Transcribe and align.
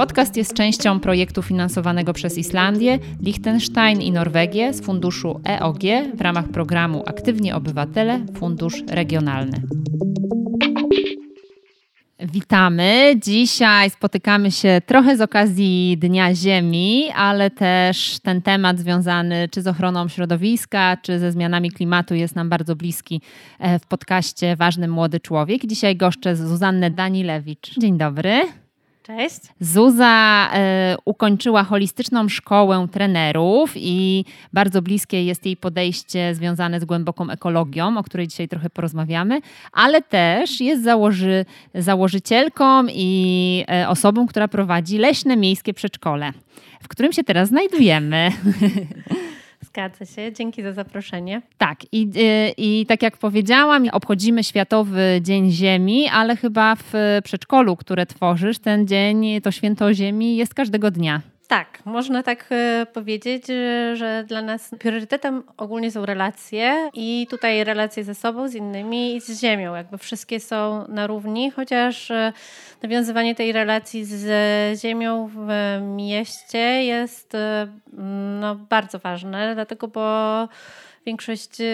Podcast 0.00 0.36
jest 0.36 0.54
częścią 0.54 1.00
projektu 1.00 1.42
finansowanego 1.42 2.12
przez 2.12 2.38
Islandię, 2.38 2.98
Liechtenstein 3.22 4.00
i 4.00 4.12
Norwegię 4.12 4.72
z 4.72 4.80
funduszu 4.80 5.40
EOG 5.48 5.80
w 6.14 6.20
ramach 6.20 6.48
programu 6.48 7.02
Aktywni 7.06 7.52
Obywatele 7.52 8.20
Fundusz 8.34 8.82
Regionalny. 8.88 9.62
Witamy. 12.20 13.14
Dzisiaj 13.16 13.90
spotykamy 13.90 14.50
się 14.50 14.80
trochę 14.86 15.16
z 15.16 15.20
okazji 15.20 15.96
Dnia 15.98 16.34
Ziemi, 16.34 17.10
ale 17.16 17.50
też 17.50 18.18
ten 18.22 18.42
temat 18.42 18.78
związany 18.78 19.48
czy 19.48 19.62
z 19.62 19.66
ochroną 19.66 20.08
środowiska, 20.08 20.96
czy 21.02 21.18
ze 21.18 21.32
zmianami 21.32 21.70
klimatu 21.70 22.14
jest 22.14 22.36
nam 22.36 22.48
bardzo 22.48 22.76
bliski 22.76 23.20
e, 23.58 23.78
w 23.78 23.86
podcaście 23.86 24.56
Ważny 24.56 24.88
Młody 24.88 25.20
Człowiek. 25.20 25.66
Dzisiaj 25.66 25.96
goszczę 25.96 26.36
Zuzannę 26.36 26.90
Danilewicz. 26.90 27.78
Dzień 27.78 27.98
dobry. 27.98 28.42
Cześć. 29.02 29.40
Zuza 29.60 30.48
y, 30.54 30.96
ukończyła 31.04 31.64
holistyczną 31.64 32.28
szkołę 32.28 32.86
trenerów 32.92 33.72
i 33.76 34.24
bardzo 34.52 34.82
bliskie 34.82 35.24
jest 35.24 35.46
jej 35.46 35.56
podejście 35.56 36.34
związane 36.34 36.80
z 36.80 36.84
głęboką 36.84 37.30
ekologią, 37.30 37.98
o 37.98 38.02
której 38.02 38.28
dzisiaj 38.28 38.48
trochę 38.48 38.70
porozmawiamy, 38.70 39.40
ale 39.72 40.02
też 40.02 40.60
jest 40.60 40.84
założy, 40.84 41.44
założycielką 41.74 42.86
i 42.88 43.64
y, 43.84 43.88
osobą, 43.88 44.26
która 44.26 44.48
prowadzi 44.48 44.98
leśne 44.98 45.36
miejskie 45.36 45.74
przedszkole, 45.74 46.32
w 46.82 46.88
którym 46.88 47.12
się 47.12 47.24
teraz 47.24 47.48
znajdujemy. 47.48 48.30
Zgadza 49.72 50.04
się, 50.04 50.32
dzięki 50.32 50.62
za 50.62 50.72
zaproszenie. 50.72 51.42
Tak, 51.58 51.78
i, 51.92 52.10
y, 52.16 52.54
i 52.56 52.86
tak 52.86 53.02
jak 53.02 53.16
powiedziałam, 53.16 53.88
obchodzimy 53.92 54.44
Światowy 54.44 55.20
Dzień 55.22 55.50
Ziemi, 55.50 56.08
ale 56.08 56.36
chyba 56.36 56.74
w 56.74 56.92
przedszkolu, 57.24 57.76
które 57.76 58.06
tworzysz, 58.06 58.58
ten 58.58 58.86
dzień, 58.86 59.40
to 59.40 59.50
święto 59.50 59.94
Ziemi 59.94 60.36
jest 60.36 60.54
każdego 60.54 60.90
dnia. 60.90 61.20
Tak, 61.50 61.78
można 61.84 62.22
tak 62.22 62.46
e, 62.50 62.86
powiedzieć, 62.92 63.46
że 63.94 64.24
dla 64.26 64.42
nas 64.42 64.70
priorytetem 64.78 65.42
ogólnie 65.56 65.90
są 65.90 66.06
relacje 66.06 66.90
i 66.94 67.26
tutaj 67.30 67.64
relacje 67.64 68.04
ze 68.04 68.14
sobą, 68.14 68.48
z 68.48 68.54
innymi 68.54 69.16
i 69.16 69.20
z 69.20 69.40
ziemią. 69.40 69.74
Jakby 69.74 69.98
wszystkie 69.98 70.40
są 70.40 70.88
na 70.88 71.06
równi, 71.06 71.50
chociaż 71.50 72.10
e, 72.10 72.32
nawiązywanie 72.82 73.34
tej 73.34 73.52
relacji 73.52 74.04
z 74.04 74.80
ziemią 74.80 75.30
w 75.34 75.48
mieście 75.82 76.84
jest 76.84 77.34
e, 77.34 77.66
no, 78.40 78.54
bardzo 78.54 78.98
ważne, 78.98 79.54
dlatego 79.54 79.88
bo 79.88 80.48
większość 81.06 81.60
y, 81.60 81.64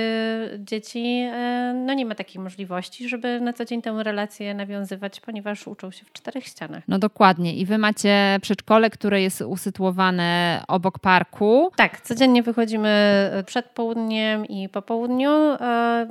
dzieci 0.59 1.23
y, 1.23 1.75
no 1.75 1.95
nie 1.95 2.07
ma 2.07 2.15
takiej 2.15 2.43
możliwości, 2.43 3.09
żeby 3.09 3.41
na 3.41 3.53
co 3.53 3.65
dzień 3.65 3.83
tę 3.83 4.03
relację 4.03 4.55
nawiązywać, 4.55 5.21
ponieważ 5.21 5.67
uczą 5.67 5.91
się 5.91 6.05
w 6.05 6.13
czterech 6.13 6.45
ścianach. 6.45 6.83
No 6.89 6.99
dokładnie. 6.99 7.55
I 7.55 7.67
wy 7.67 7.79
macie 7.79 8.39
przedszkole, 8.43 8.91
które 8.91 9.23
jest 9.23 9.41
usytuowane 9.41 10.63
obok 10.69 10.99
parku. 10.99 11.71
Tak, 11.77 12.01
codziennie 12.01 12.43
wychodzimy 12.43 13.31
przed 13.47 13.67
południem 13.67 14.47
i 14.47 14.69
po 14.69 14.83
południu. 14.83 15.31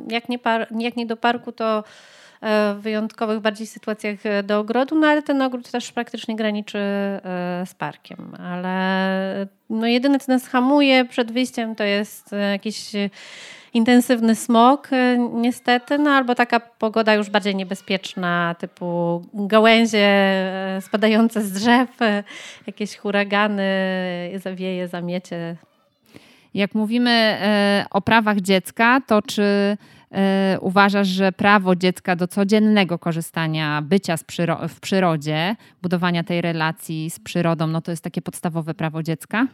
Jak 0.09 0.29
nie, 0.29 0.39
par, 0.39 0.67
jak 0.79 0.95
nie 0.95 1.05
do 1.05 1.17
parku, 1.17 1.51
to 1.51 1.83
w 2.41 2.77
wyjątkowych 2.81 3.39
bardziej 3.39 3.67
sytuacjach 3.67 4.17
do 4.43 4.59
ogrodu, 4.59 4.99
no 4.99 5.07
ale 5.07 5.23
ten 5.23 5.41
ogród 5.41 5.71
też 5.71 5.91
praktycznie 5.91 6.35
graniczy 6.35 6.79
z 7.65 7.73
parkiem. 7.77 8.35
Ale 8.39 9.47
no 9.69 9.87
jedyne, 9.87 10.19
co 10.19 10.31
nas 10.31 10.47
hamuje 10.47 11.05
przed 11.05 11.31
wyjściem, 11.31 11.75
to 11.75 11.83
jest 11.83 12.33
e, 12.33 12.51
jakiś 12.51 12.95
e, 12.95 13.09
intensywny 13.73 14.35
smog, 14.35 14.87
e, 14.91 15.17
niestety, 15.17 15.97
no 15.97 16.11
albo 16.11 16.35
taka 16.35 16.59
pogoda 16.59 17.13
już 17.13 17.29
bardziej 17.29 17.55
niebezpieczna, 17.55 18.55
typu 18.59 19.21
gałęzie 19.33 20.09
spadające 20.81 21.41
z 21.41 21.51
drzew, 21.51 21.89
jakieś 22.67 22.97
huragany, 22.97 23.63
zawieje, 24.35 24.87
zamiecie. 24.87 25.55
Jak 26.53 26.75
mówimy 26.75 27.37
o 27.91 28.01
prawach 28.01 28.37
dziecka, 28.37 29.01
to 29.07 29.21
czy 29.21 29.77
uważasz, 30.61 31.07
że 31.07 31.31
prawo 31.31 31.75
dziecka 31.75 32.15
do 32.15 32.27
codziennego 32.27 32.99
korzystania, 32.99 33.81
bycia 33.81 34.15
przyro 34.27 34.67
w 34.67 34.79
przyrodzie, 34.79 35.55
budowania 35.81 36.23
tej 36.23 36.41
relacji 36.41 37.09
z 37.09 37.19
przyrodą, 37.19 37.67
no 37.67 37.81
to 37.81 37.91
jest 37.91 38.03
takie 38.03 38.21
podstawowe 38.21 38.73
prawo 38.73 39.03
dziecka? 39.03 39.47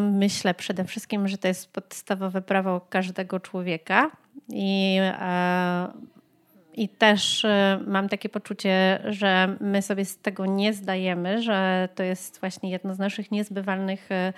Myślę 0.00 0.54
przede 0.54 0.84
wszystkim, 0.84 1.28
że 1.28 1.38
to 1.38 1.48
jest 1.48 1.72
podstawowe 1.72 2.42
prawo 2.42 2.80
każdego 2.90 3.40
człowieka 3.40 4.10
i, 4.48 4.96
e, 5.00 5.88
i 6.80 6.88
też 6.88 7.44
e, 7.44 7.80
mam 7.86 8.08
takie 8.08 8.28
poczucie, 8.28 9.00
że 9.04 9.56
my 9.60 9.82
sobie 9.82 10.04
z 10.04 10.18
tego 10.18 10.46
nie 10.46 10.72
zdajemy, 10.72 11.42
że 11.42 11.88
to 11.94 12.02
jest 12.02 12.40
właśnie 12.40 12.70
jedno 12.70 12.94
z 12.94 12.98
naszych 12.98 13.30
niezbywalnych 13.30 14.12
e, 14.12 14.32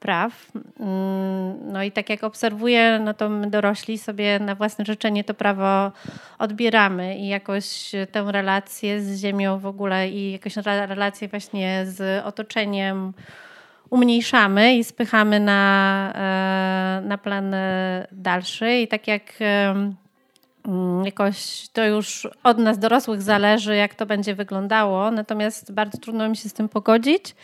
praw. 0.00 0.52
Mm, 0.80 1.72
no 1.72 1.82
i 1.82 1.92
tak 1.92 2.10
jak 2.10 2.24
obserwuję, 2.24 3.00
no 3.04 3.14
to 3.14 3.28
my 3.28 3.50
dorośli 3.50 3.98
sobie 3.98 4.38
na 4.38 4.54
własne 4.54 4.84
życzenie 4.84 5.24
to 5.24 5.34
prawo 5.34 5.92
odbieramy 6.38 7.18
i 7.18 7.28
jakoś 7.28 7.92
tę 8.12 8.24
relację 8.28 9.00
z 9.00 9.20
ziemią 9.20 9.58
w 9.58 9.66
ogóle 9.66 10.08
i 10.08 10.32
jakoś 10.32 10.56
relację 10.56 11.28
właśnie 11.28 11.84
z 11.86 12.24
otoczeniem 12.24 13.12
umniejszamy 13.90 14.74
i 14.76 14.84
spychamy 14.84 15.40
na, 15.40 16.12
e, 16.14 17.08
na 17.08 17.18
plan 17.18 17.54
dalszy. 18.12 18.74
I 18.74 18.88
tak 18.88 19.08
jak 19.08 19.22
jakoś 21.04 21.68
to 21.72 21.84
już 21.84 22.28
od 22.42 22.58
nas 22.58 22.78
dorosłych 22.78 23.22
zależy, 23.22 23.76
jak 23.76 23.94
to 23.94 24.06
będzie 24.06 24.34
wyglądało, 24.34 25.10
natomiast 25.10 25.72
bardzo 25.72 25.98
trudno 25.98 26.28
mi 26.28 26.36
się 26.36 26.48
z 26.48 26.52
tym 26.52 26.68
pogodzić, 26.68 27.34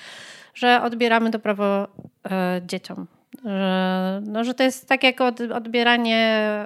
że 0.54 0.82
odbieramy 0.82 1.30
to 1.30 1.38
prawo 1.38 1.88
e, 2.30 2.60
dzieciom. 2.66 3.06
Że, 3.44 4.22
no, 4.26 4.44
że 4.44 4.54
to 4.54 4.62
jest 4.62 4.88
tak 4.88 5.02
jak 5.02 5.20
od, 5.20 5.40
odbieranie 5.40 6.16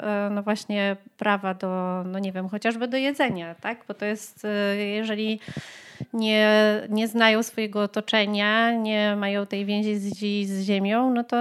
e, 0.03 0.29
no 0.33 0.43
właśnie 0.43 0.97
prawa 1.19 1.55
do, 1.55 2.03
no 2.07 2.19
nie 2.19 2.33
wiem, 2.33 2.49
chociażby 2.49 2.89
do 2.89 2.97
jedzenia, 2.97 3.55
tak? 3.55 3.85
Bo 3.89 3.95
to 3.95 4.05
jest, 4.05 4.47
jeżeli 4.79 5.41
nie, 6.13 6.81
nie 6.89 7.09
znają 7.09 7.43
swojego 7.43 7.83
otoczenia, 7.83 8.73
nie 8.73 9.17
mają 9.17 9.47
tej 9.47 9.65
więzi 9.65 9.99
z, 9.99 10.19
z 10.49 10.63
ziemią, 10.63 11.15
no 11.15 11.25
to 11.25 11.37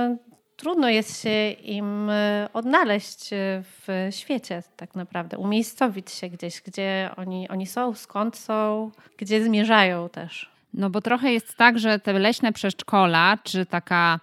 trudno 0.62 0.90
jest 0.90 1.24
się 1.24 1.52
im 1.52 2.10
e, 2.10 2.50
odnaleźć 2.54 3.34
e, 3.34 3.38
w 3.64 4.08
świecie 4.10 4.64
tak 4.78 4.96
naprawdę, 4.96 5.38
umiejscowić 5.38 6.12
się 6.12 6.30
gdzieś, 6.30 6.62
gdzie 6.62 7.10
oni, 7.18 7.50
oni 7.50 7.68
są, 7.68 7.94
skąd 7.94 8.38
są, 8.38 8.92
gdzie 9.18 9.44
zmierzają 9.44 10.10
też. 10.10 10.52
No 10.74 10.90
bo 10.90 11.02
trochę 11.02 11.34
jest 11.34 11.58
tak, 11.58 11.80
że 11.80 12.00
te 12.00 12.14
leśne 12.14 12.54
przedszkola, 12.54 13.38
czy 13.44 13.66
taka 13.66 14.20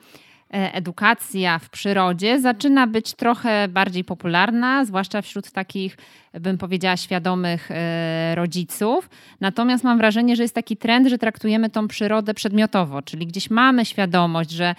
E, 0.54 0.74
edukacja 0.74 1.58
w 1.58 1.70
przyrodzie 1.70 2.40
zaczyna 2.40 2.86
być 2.86 3.14
trochę 3.14 3.68
bardziej 3.68 4.04
popularna, 4.04 4.84
zwłaszcza 4.84 5.22
wśród 5.22 5.50
takich, 5.50 5.96
bym 6.32 6.58
powiedziała, 6.58 6.96
świadomych 6.96 7.70
rodziców. 8.34 9.10
Natomiast 9.40 9.84
mam 9.84 9.98
wrażenie, 9.98 10.36
że 10.36 10.42
jest 10.42 10.54
taki 10.54 10.76
trend, 10.76 11.08
że 11.08 11.18
traktujemy 11.18 11.70
tą 11.70 11.88
przyrodę 11.88 12.34
przedmiotowo, 12.34 13.02
czyli 13.02 13.26
gdzieś 13.26 13.50
mamy 13.50 13.84
świadomość, 13.84 14.50
że 14.50 14.74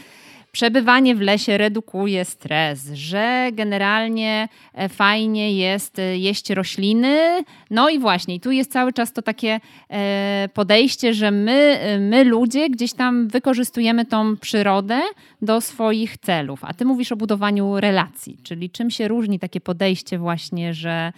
przebywanie 0.51 1.15
w 1.15 1.21
lesie 1.21 1.57
redukuje 1.57 2.25
stres, 2.25 2.91
że 2.93 3.49
generalnie 3.53 4.47
e, 4.73 4.89
fajnie 4.89 5.53
jest 5.53 5.99
e, 5.99 6.17
jeść 6.17 6.49
rośliny. 6.49 7.43
No 7.69 7.89
i 7.89 7.99
właśnie, 7.99 8.39
tu 8.39 8.51
jest 8.51 8.71
cały 8.71 8.93
czas 8.93 9.13
to 9.13 9.21
takie 9.21 9.59
e, 9.89 10.49
podejście, 10.53 11.13
że 11.13 11.31
my, 11.31 11.79
my 11.99 12.23
ludzie 12.23 12.69
gdzieś 12.69 12.93
tam 12.93 13.27
wykorzystujemy 13.27 14.05
tą 14.05 14.37
przyrodę 14.37 15.01
do 15.41 15.61
swoich 15.61 16.17
celów. 16.17 16.59
A 16.63 16.73
ty 16.73 16.85
mówisz 16.85 17.11
o 17.11 17.15
budowaniu 17.15 17.79
relacji, 17.79 18.37
czyli 18.43 18.69
czym 18.69 18.91
się 18.91 19.07
różni 19.07 19.39
takie 19.39 19.61
podejście 19.61 20.17
właśnie, 20.17 20.73
że, 20.73 21.13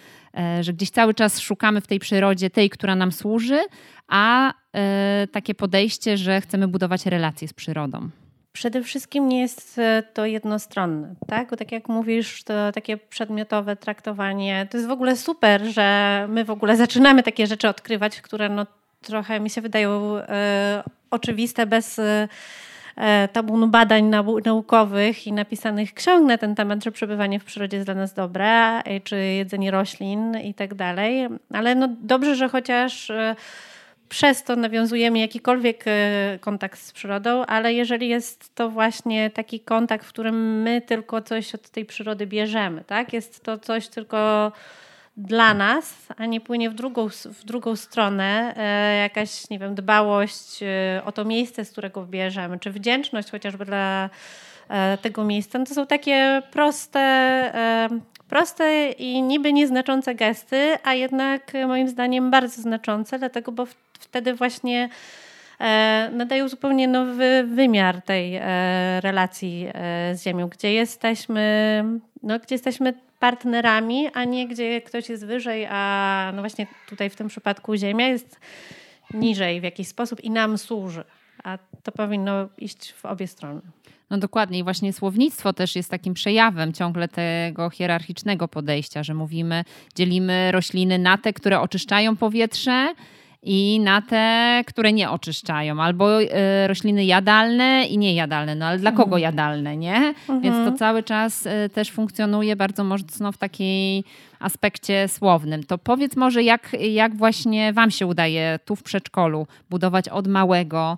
że 0.62 0.74
gdzieś 0.74 0.90
cały 0.90 1.14
czas 1.14 1.40
szukamy 1.40 1.82
w 1.82 1.88
tej 1.88 2.00
przyrodzie 2.00 2.50
tej, 2.50 2.70
która 2.70 2.96
nam 2.96 3.12
służy, 3.12 3.60
a 4.08 4.54
takie 5.32 5.56
podejście, 5.56 6.18
że 6.18 6.42
chcemy 6.42 6.68
budować 6.68 7.06
relacje 7.06 7.48
z 7.48 7.54
przyrodą. 7.54 8.10
Przede 8.54 8.84
wszystkim 8.84 9.30
nie 9.30 9.42
jest 9.42 9.80
e, 9.80 10.04
to 10.14 10.26
jednostronne, 10.26 11.16
tak? 11.28 11.50
Bo 11.50 11.58
tak 11.58 11.72
jak 11.72 11.90
mówisz, 11.90 12.44
to 12.44 12.72
takie 12.72 12.98
przedmiotowe 12.98 13.76
traktowanie, 13.76 14.68
to 14.72 14.78
jest 14.78 14.90
w 14.90 14.92
ogóle 14.92 15.18
super, 15.18 15.62
że 15.64 16.26
my 16.30 16.46
w 16.46 16.52
ogóle 16.52 16.78
zaczynamy 16.78 17.24
takie 17.24 17.48
rzeczy 17.48 17.70
odkrywać, 17.70 18.22
które 18.22 18.50
no 18.50 18.66
trochę 19.02 19.40
mi 19.40 19.50
się 19.50 19.62
wydają 19.62 20.18
e, 20.18 20.84
oczywiste 21.12 21.66
bez, 21.66 22.00
tabun 23.34 23.72
badań 23.72 24.12
naukowych 24.46 25.28
i 25.28 25.34
napisanych 25.34 25.94
ksiąg 25.94 26.28
na 26.28 26.38
ten 26.38 26.56
temat, 26.56 26.84
że 26.84 26.92
przebywanie 26.92 27.40
w 27.40 27.44
przyrodzie 27.44 27.78
jest 27.78 27.88
dla 27.88 27.96
nas 27.96 28.14
dobre, 28.14 28.82
czy 29.04 29.18
jedzenie 29.18 29.72
roślin 29.72 30.38
i 30.38 30.54
tak 30.54 30.74
dalej. 30.74 31.28
Ale 31.54 31.76
no 31.76 31.88
dobrze, 32.02 32.36
że 32.36 32.50
chociaż 32.50 33.12
przez 34.12 34.44
to 34.44 34.56
nawiązujemy 34.56 35.20
jakikolwiek 35.20 35.86
kontakt 36.40 36.80
z 36.80 36.92
przyrodą, 36.92 37.46
ale 37.46 37.74
jeżeli 37.74 38.10
jest 38.10 38.56
to 38.56 38.70
właśnie 38.70 39.30
taki 39.30 39.60
kontakt, 39.60 40.06
w 40.06 40.10
którym 40.10 40.62
my 40.62 40.82
tylko 40.82 41.22
coś 41.22 41.56
od 41.56 41.70
tej 41.70 41.86
przyrody 41.86 42.28
bierzemy, 42.28 42.84
tak? 42.84 43.14
Jest 43.14 43.44
to 43.44 43.58
coś 43.58 43.88
tylko 43.88 44.52
dla 45.18 45.54
nas, 45.54 46.08
a 46.18 46.26
nie 46.26 46.42
płynie 46.42 46.70
w 46.70 46.74
drugą, 46.74 47.10
w 47.10 47.44
drugą 47.44 47.76
stronę 47.76 48.54
e, 48.58 48.98
jakaś, 48.98 49.50
nie 49.50 49.60
wiem, 49.60 49.76
dbałość 49.76 50.64
e, 50.64 51.02
o 51.06 51.12
to 51.12 51.26
miejsce, 51.26 51.66
z 51.66 51.72
którego 51.72 52.06
bierzemy, 52.06 52.60
czy 52.60 52.72
wdzięczność 52.72 53.32
chociażby 53.32 53.66
dla 53.66 54.06
e, 54.06 54.10
tego 55.02 55.24
miejsca. 55.24 55.60
No 55.60 55.66
to 55.66 55.74
są 55.74 55.88
takie 55.88 56.42
proste, 56.52 57.54
proste 58.30 58.90
i 58.90 59.22
niby 59.22 59.54
nieznaczące 59.54 60.16
gesty, 60.16 60.78
a 60.84 60.94
jednak 60.94 61.52
moim 61.68 61.88
zdaniem 61.88 62.32
bardzo 62.32 62.62
znaczące, 62.62 63.20
dlatego, 63.20 63.52
bo 63.52 63.68
wtedy 64.00 64.34
właśnie 64.34 64.90
nadają 66.12 66.50
zupełnie 66.50 66.88
nowy 66.88 67.44
wymiar 67.44 68.02
tej 68.02 68.40
relacji 69.02 69.68
z 70.14 70.24
Ziemią, 70.24 70.48
gdzie 70.48 70.74
jesteśmy, 70.74 71.84
no, 72.24 72.40
gdzie 72.40 72.56
jesteśmy 72.56 72.94
partnerami, 73.20 74.10
a 74.14 74.24
nie 74.24 74.48
gdzie 74.48 74.82
ktoś 74.82 75.10
jest 75.10 75.26
wyżej, 75.26 75.68
a 75.70 76.32
no 76.36 76.42
właśnie 76.42 76.68
tutaj 76.90 77.10
w 77.10 77.16
tym 77.16 77.28
przypadku 77.28 77.76
Ziemia 77.76 78.08
jest 78.08 78.40
niżej 79.14 79.62
w 79.62 79.64
jakiś 79.64 79.88
sposób 79.88 80.24
i 80.24 80.30
nam 80.30 80.58
służy. 80.58 81.04
A 81.44 81.58
to 81.84 81.92
powinno 81.92 82.50
iść 82.58 82.92
w 82.92 83.06
obie 83.06 83.28
strony. 83.28 83.62
No 84.10 84.18
dokładnie 84.18 84.60
i 84.60 84.64
właśnie 84.64 84.94
słownictwo 84.94 85.54
też 85.54 85.76
jest 85.76 85.92
takim 85.92 86.14
przejawem 86.14 86.74
ciągle 86.74 87.08
tego 87.08 87.70
hierarchicznego 87.70 88.48
podejścia, 88.48 89.04
że 89.04 89.14
mówimy, 89.14 89.64
dzielimy 89.96 90.52
rośliny 90.52 91.00
na 91.00 91.18
te, 91.18 91.34
które 91.34 91.60
oczyszczają 91.60 92.16
powietrze, 92.16 92.94
i 93.44 93.80
na 93.80 94.02
te, 94.02 94.64
które 94.68 94.94
nie 94.94 95.10
oczyszczają, 95.10 95.82
albo 95.82 96.22
y, 96.22 96.28
rośliny 96.68 97.06
jadalne 97.06 97.86
i 97.86 97.98
niejadalne. 97.98 98.56
No 98.56 98.66
ale 98.66 98.80
dla 98.80 98.92
kogo 98.92 99.04
mhm. 99.04 99.22
jadalne, 99.22 99.78
nie? 99.78 99.96
Mhm. 99.96 100.42
Więc 100.42 100.56
to 100.56 100.78
cały 100.78 101.04
czas 101.04 101.46
y, 101.46 101.70
też 101.74 101.92
funkcjonuje 101.92 102.56
bardzo 102.56 102.84
mocno 102.84 103.32
w 103.32 103.38
takiej 103.38 104.04
aspekcie 104.40 105.08
słownym. 105.08 105.64
To 105.64 105.78
powiedz 105.78 106.16
może, 106.16 106.44
jak, 106.44 106.76
jak 106.80 107.16
właśnie 107.16 107.74
Wam 107.74 107.92
się 107.92 108.08
udaje 108.08 108.60
tu 108.66 108.76
w 108.76 108.84
przedszkolu 108.84 109.48
budować 109.70 110.10
od 110.10 110.28
małego, 110.28 110.98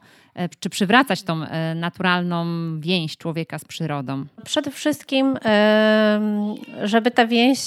czy 0.60 0.70
przywracać 0.70 1.24
tą 1.24 1.42
naturalną 1.76 2.46
więź 2.80 3.18
człowieka 3.18 3.60
z 3.60 3.66
przyrodą? 3.66 4.26
Przede 4.46 4.72
wszystkim, 4.72 5.38
żeby 6.84 7.12
ta 7.12 7.28
więź 7.28 7.60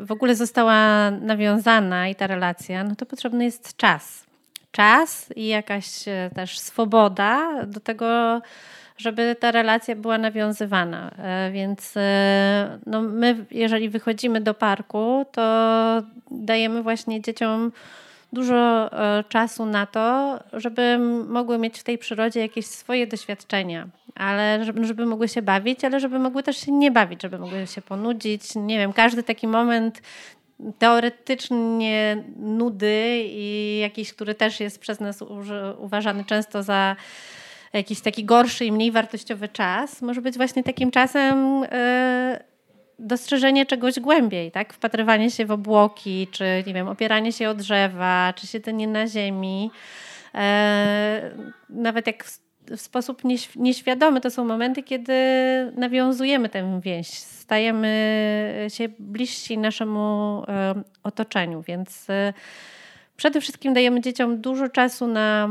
w 0.00 0.12
ogóle 0.12 0.34
została 0.34 1.10
nawiązana 1.10 2.08
i 2.08 2.14
ta 2.14 2.26
relacja, 2.26 2.84
no 2.84 2.96
to 2.96 3.06
potrzebny 3.06 3.44
jest 3.44 3.76
czas 3.76 4.32
czas 4.72 5.32
i 5.36 5.46
jakaś 5.46 6.08
e, 6.08 6.30
też 6.34 6.58
swoboda 6.58 7.64
do 7.66 7.80
tego, 7.80 8.40
żeby 8.98 9.36
ta 9.40 9.50
relacja 9.50 9.96
była 9.96 10.18
nawiązywana. 10.18 11.10
E, 11.18 11.50
więc 11.50 11.96
e, 11.96 12.78
no 12.86 13.02
my, 13.02 13.44
jeżeli 13.50 13.88
wychodzimy 13.88 14.40
do 14.40 14.54
parku, 14.54 15.26
to 15.32 15.42
dajemy 16.30 16.82
właśnie 16.82 17.20
dzieciom 17.20 17.72
dużo 18.32 18.90
czasu 19.28 19.66
na 19.66 19.86
to, 19.86 20.38
żeby 20.52 20.98
mogły 21.28 21.58
mieć 21.58 21.78
w 21.78 21.82
tej 21.82 21.98
przyrodzie 21.98 22.40
jakieś 22.40 22.66
swoje 22.66 23.06
doświadczenia, 23.06 23.88
ale 24.14 24.64
żeby, 24.64 24.84
żeby 24.84 25.06
mogły 25.06 25.28
się 25.28 25.42
bawić, 25.42 25.84
ale 25.84 26.00
żeby 26.00 26.18
mogły 26.18 26.42
też 26.42 26.56
się 26.56 26.72
nie 26.72 26.90
bawić, 26.90 27.22
żeby 27.22 27.38
mogły 27.38 27.66
się 27.66 27.82
ponudzić. 27.82 28.42
Nie 28.56 28.78
wiem, 28.78 28.92
każdy 28.92 29.22
taki 29.22 29.48
moment 29.48 30.02
teoretycznie 30.78 32.24
nudy 32.36 33.22
i 33.26 33.78
jakiś, 33.82 34.12
który 34.12 34.34
też 34.34 34.60
jest 34.60 34.78
przez 34.78 35.00
nas 35.00 35.22
uważany 35.78 36.24
często 36.24 36.62
za 36.62 36.96
jakiś 37.72 38.00
taki 38.00 38.24
gorszy 38.24 38.64
i 38.64 38.72
mniej 38.72 38.90
wartościowy 38.90 39.48
czas, 39.48 40.02
może 40.02 40.20
być 40.22 40.36
właśnie 40.36 40.62
takim 40.62 40.90
czasem 40.90 41.64
e, 41.64 42.51
dostrzeżenie 43.02 43.66
czegoś 43.66 44.00
głębiej, 44.00 44.50
tak? 44.50 44.72
Wpatrywanie 44.72 45.30
się 45.30 45.46
w 45.46 45.50
obłoki, 45.50 46.28
czy 46.30 46.44
nie 46.66 46.74
wiem, 46.74 46.88
opieranie 46.88 47.32
się 47.32 47.48
o 47.48 47.54
drzewa, 47.54 48.32
czy 48.36 48.46
siedzenie 48.46 48.88
na 48.88 49.06
ziemi. 49.06 49.70
E, 50.34 51.30
nawet 51.70 52.06
jak 52.06 52.24
w 52.70 52.80
sposób 52.80 53.22
nieświadomy 53.56 54.20
to 54.20 54.30
są 54.30 54.44
momenty, 54.44 54.82
kiedy 54.82 55.12
nawiązujemy 55.76 56.48
tę 56.48 56.80
więź, 56.82 57.08
stajemy 57.08 58.66
się 58.68 58.88
bliżsi 58.98 59.58
naszemu 59.58 60.42
e, 60.48 60.74
otoczeniu, 61.02 61.62
więc 61.62 62.10
e, 62.10 62.32
przede 63.16 63.40
wszystkim 63.40 63.74
dajemy 63.74 64.00
dzieciom 64.00 64.40
dużo 64.40 64.68
czasu 64.68 65.06
na 65.06 65.48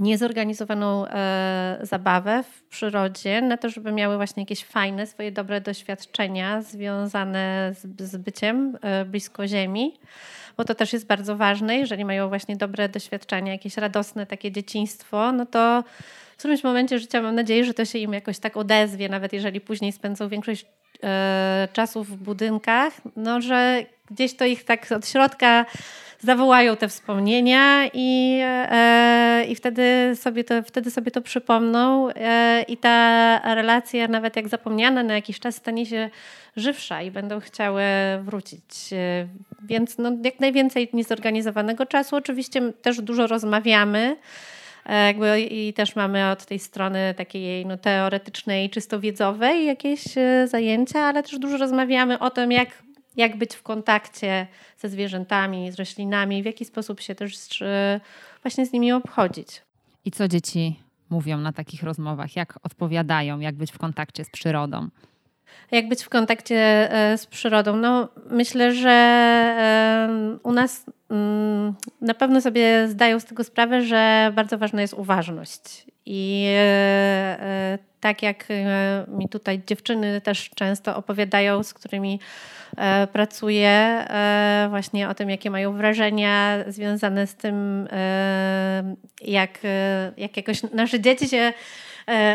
niezorganizowaną 0.00 1.06
e, 1.06 1.78
zabawę 1.82 2.42
w 2.42 2.62
przyrodzie, 2.62 3.42
na 3.42 3.56
to, 3.56 3.68
żeby 3.68 3.92
miały 3.92 4.16
właśnie 4.16 4.42
jakieś 4.42 4.64
fajne, 4.64 5.06
swoje 5.06 5.32
dobre 5.32 5.60
doświadczenia 5.60 6.62
związane 6.62 7.72
z, 7.74 8.02
z 8.02 8.16
byciem 8.16 8.78
blisko 9.06 9.48
Ziemi 9.48 9.92
bo 10.56 10.64
to 10.64 10.74
też 10.74 10.92
jest 10.92 11.06
bardzo 11.06 11.36
ważne. 11.36 11.78
Jeżeli 11.78 12.04
mają 12.04 12.28
właśnie 12.28 12.56
dobre 12.56 12.88
doświadczenia, 12.88 13.52
jakieś 13.52 13.76
radosne 13.76 14.26
takie 14.26 14.52
dzieciństwo, 14.52 15.32
no 15.32 15.46
to 15.46 15.84
w 16.34 16.38
którymś 16.38 16.64
momencie 16.64 16.98
życia 16.98 17.22
mam 17.22 17.34
nadzieję, 17.34 17.64
że 17.64 17.74
to 17.74 17.84
się 17.84 17.98
im 17.98 18.12
jakoś 18.12 18.38
tak 18.38 18.56
odezwie, 18.56 19.08
nawet 19.08 19.32
jeżeli 19.32 19.60
później 19.60 19.92
spędzą 19.92 20.28
większość 20.28 20.66
e, 21.04 21.68
czasu 21.72 22.04
w 22.04 22.16
budynkach, 22.16 22.92
no 23.16 23.40
że 23.40 23.84
gdzieś 24.10 24.36
to 24.36 24.44
ich 24.44 24.64
tak 24.64 24.92
od 24.92 25.08
środka 25.08 25.66
zawołają 26.20 26.76
te 26.76 26.88
wspomnienia 26.88 27.86
i, 27.92 28.40
e, 28.42 29.44
i 29.48 29.54
wtedy, 29.54 30.12
sobie 30.14 30.44
to, 30.44 30.62
wtedy 30.62 30.90
sobie 30.90 31.10
to 31.10 31.22
przypomną 31.22 32.10
e, 32.10 32.64
i 32.68 32.76
ta 32.76 33.38
relacja, 33.54 34.08
nawet 34.08 34.36
jak 34.36 34.48
zapomniana 34.48 35.02
na 35.02 35.14
jakiś 35.14 35.40
czas, 35.40 35.54
stanie 35.54 35.86
się 35.86 36.10
żywsza 36.56 37.02
i 37.02 37.10
będą 37.10 37.40
chciały 37.40 37.82
wrócić. 38.22 38.90
Więc 39.62 39.98
no, 39.98 40.12
jak 40.24 40.40
najwięcej 40.40 40.88
niezorganizowanego 40.92 41.86
czasu. 41.86 42.16
Oczywiście 42.16 42.72
też 42.72 43.00
dużo 43.00 43.26
rozmawiamy. 43.26 44.16
E, 44.86 45.06
jakby 45.06 45.40
I 45.40 45.72
też 45.72 45.96
mamy 45.96 46.30
od 46.30 46.46
tej 46.46 46.58
strony 46.58 47.14
takiej 47.16 47.66
no, 47.66 47.76
teoretycznej, 47.76 48.70
czysto 48.70 49.00
wiedzowej 49.00 49.66
jakieś 49.66 50.18
e, 50.18 50.48
zajęcia, 50.48 51.00
ale 51.00 51.22
też 51.22 51.38
dużo 51.38 51.56
rozmawiamy 51.56 52.18
o 52.18 52.30
tym, 52.30 52.52
jak, 52.52 52.82
jak 53.16 53.36
być 53.36 53.54
w 53.54 53.62
kontakcie 53.62 54.46
ze 54.78 54.88
zwierzętami, 54.88 55.72
z 55.72 55.74
roślinami, 55.74 56.42
w 56.42 56.46
jaki 56.46 56.64
sposób 56.64 57.00
się 57.00 57.14
też 57.14 57.62
właśnie 58.42 58.66
z 58.66 58.72
nimi 58.72 58.92
obchodzić. 58.92 59.62
I 60.04 60.10
co 60.10 60.28
dzieci 60.28 60.80
mówią 61.10 61.38
na 61.38 61.52
takich 61.52 61.82
rozmowach? 61.82 62.36
Jak 62.36 62.58
odpowiadają, 62.62 63.40
jak 63.40 63.54
być 63.54 63.72
w 63.72 63.78
kontakcie 63.78 64.24
z 64.24 64.30
przyrodą? 64.30 64.88
Jak 65.70 65.88
być 65.88 66.02
w 66.02 66.08
kontakcie 66.08 66.56
e, 66.92 67.18
z 67.18 67.26
przyrodą? 67.26 67.76
No, 67.76 68.08
myślę, 68.30 68.74
że 68.74 70.08
u 70.42 70.52
nas 70.52 70.86
mm, 71.10 71.74
na 72.00 72.14
pewno 72.14 72.40
sobie 72.40 72.88
zdają 72.88 73.20
z 73.20 73.24
tego 73.24 73.44
sprawę, 73.44 73.82
że 73.82 74.32
bardzo 74.34 74.58
ważna 74.58 74.80
jest 74.82 74.94
uważność. 74.94 75.86
I 76.06 76.46
e, 76.48 76.60
e, 77.40 77.78
tak 78.00 78.22
jak 78.22 78.48
mi 79.08 79.28
tutaj 79.28 79.62
dziewczyny 79.66 80.20
też 80.20 80.50
często 80.54 80.96
opowiadają, 80.96 81.62
z 81.62 81.74
którymi 81.74 82.20
pracuję, 83.12 84.04
właśnie 84.70 85.08
o 85.08 85.14
tym, 85.14 85.30
jakie 85.30 85.50
mają 85.50 85.72
wrażenia 85.72 86.58
związane 86.66 87.26
z 87.26 87.34
tym, 87.34 87.88
jak, 89.20 89.58
jak 90.16 90.36
jakoś 90.36 90.62
nasze 90.62 91.00
dzieci 91.00 91.28
się 91.28 91.38
E, 91.38 91.52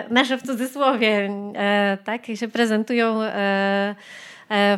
nasze 0.10 0.38
w 0.38 0.44
cudzysłowie, 0.44 1.30
e, 1.56 1.98
tak, 2.04 2.26
się 2.36 2.48
prezentują 2.48 3.22
e, 3.22 3.96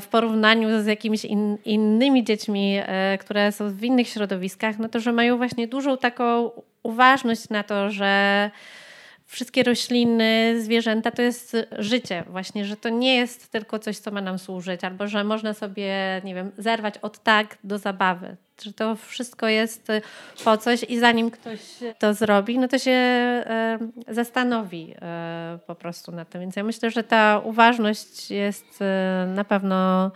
w 0.01 0.07
porównaniu 0.07 0.81
z 0.81 0.86
jakimiś 0.86 1.25
in, 1.25 1.57
innymi 1.65 2.24
dziećmi, 2.24 2.79
które 3.19 3.51
są 3.51 3.69
w 3.69 3.83
innych 3.83 4.07
środowiskach, 4.07 4.79
no 4.79 4.89
to 4.89 5.00
że 5.00 5.12
mają 5.12 5.38
właśnie 5.38 5.67
dużą 5.67 5.98
taką 5.98 6.51
uważność 6.83 7.50
na 7.50 7.63
to, 7.63 7.89
że 7.89 8.51
wszystkie 9.32 9.64
rośliny, 9.64 10.56
zwierzęta 10.62 11.12
to 11.12 11.22
jest 11.22 11.58
życie 11.80 12.24
właśnie, 12.28 12.66
że 12.66 12.78
to 12.78 12.90
nie 12.90 13.16
jest 13.16 13.52
tylko 13.52 13.80
coś, 13.80 13.98
co 13.98 14.12
ma 14.12 14.22
nam 14.22 14.40
służyć, 14.40 14.84
albo 14.84 15.08
że 15.08 15.24
można 15.24 15.54
sobie, 15.54 16.22
nie 16.24 16.36
wiem, 16.36 16.52
zerwać 16.58 16.98
od 16.98 17.24
tak 17.24 17.58
do 17.64 17.78
zabawy. 17.78 18.36
Że 18.64 18.74
to 18.74 18.96
wszystko 18.96 19.48
jest 19.48 19.88
po 20.44 20.58
coś 20.58 20.84
i 20.84 21.00
zanim 21.00 21.32
ktoś 21.32 21.60
to 22.00 22.14
zrobi, 22.14 22.60
no 22.60 22.68
to 22.68 22.80
się 22.80 22.92
e, 22.92 23.80
zastanowi 24.08 24.94
e, 25.02 25.60
po 25.68 25.76
prostu 25.76 26.12
nad 26.12 26.30
tym. 26.30 26.42
Więc 26.42 26.56
ja 26.56 26.64
myślę, 26.64 26.92
że 26.92 27.04
ta 27.04 27.42
uważność 27.44 28.32
jest 28.32 28.82
e, 28.82 29.28
na 29.36 29.44
pewno 29.44 30.12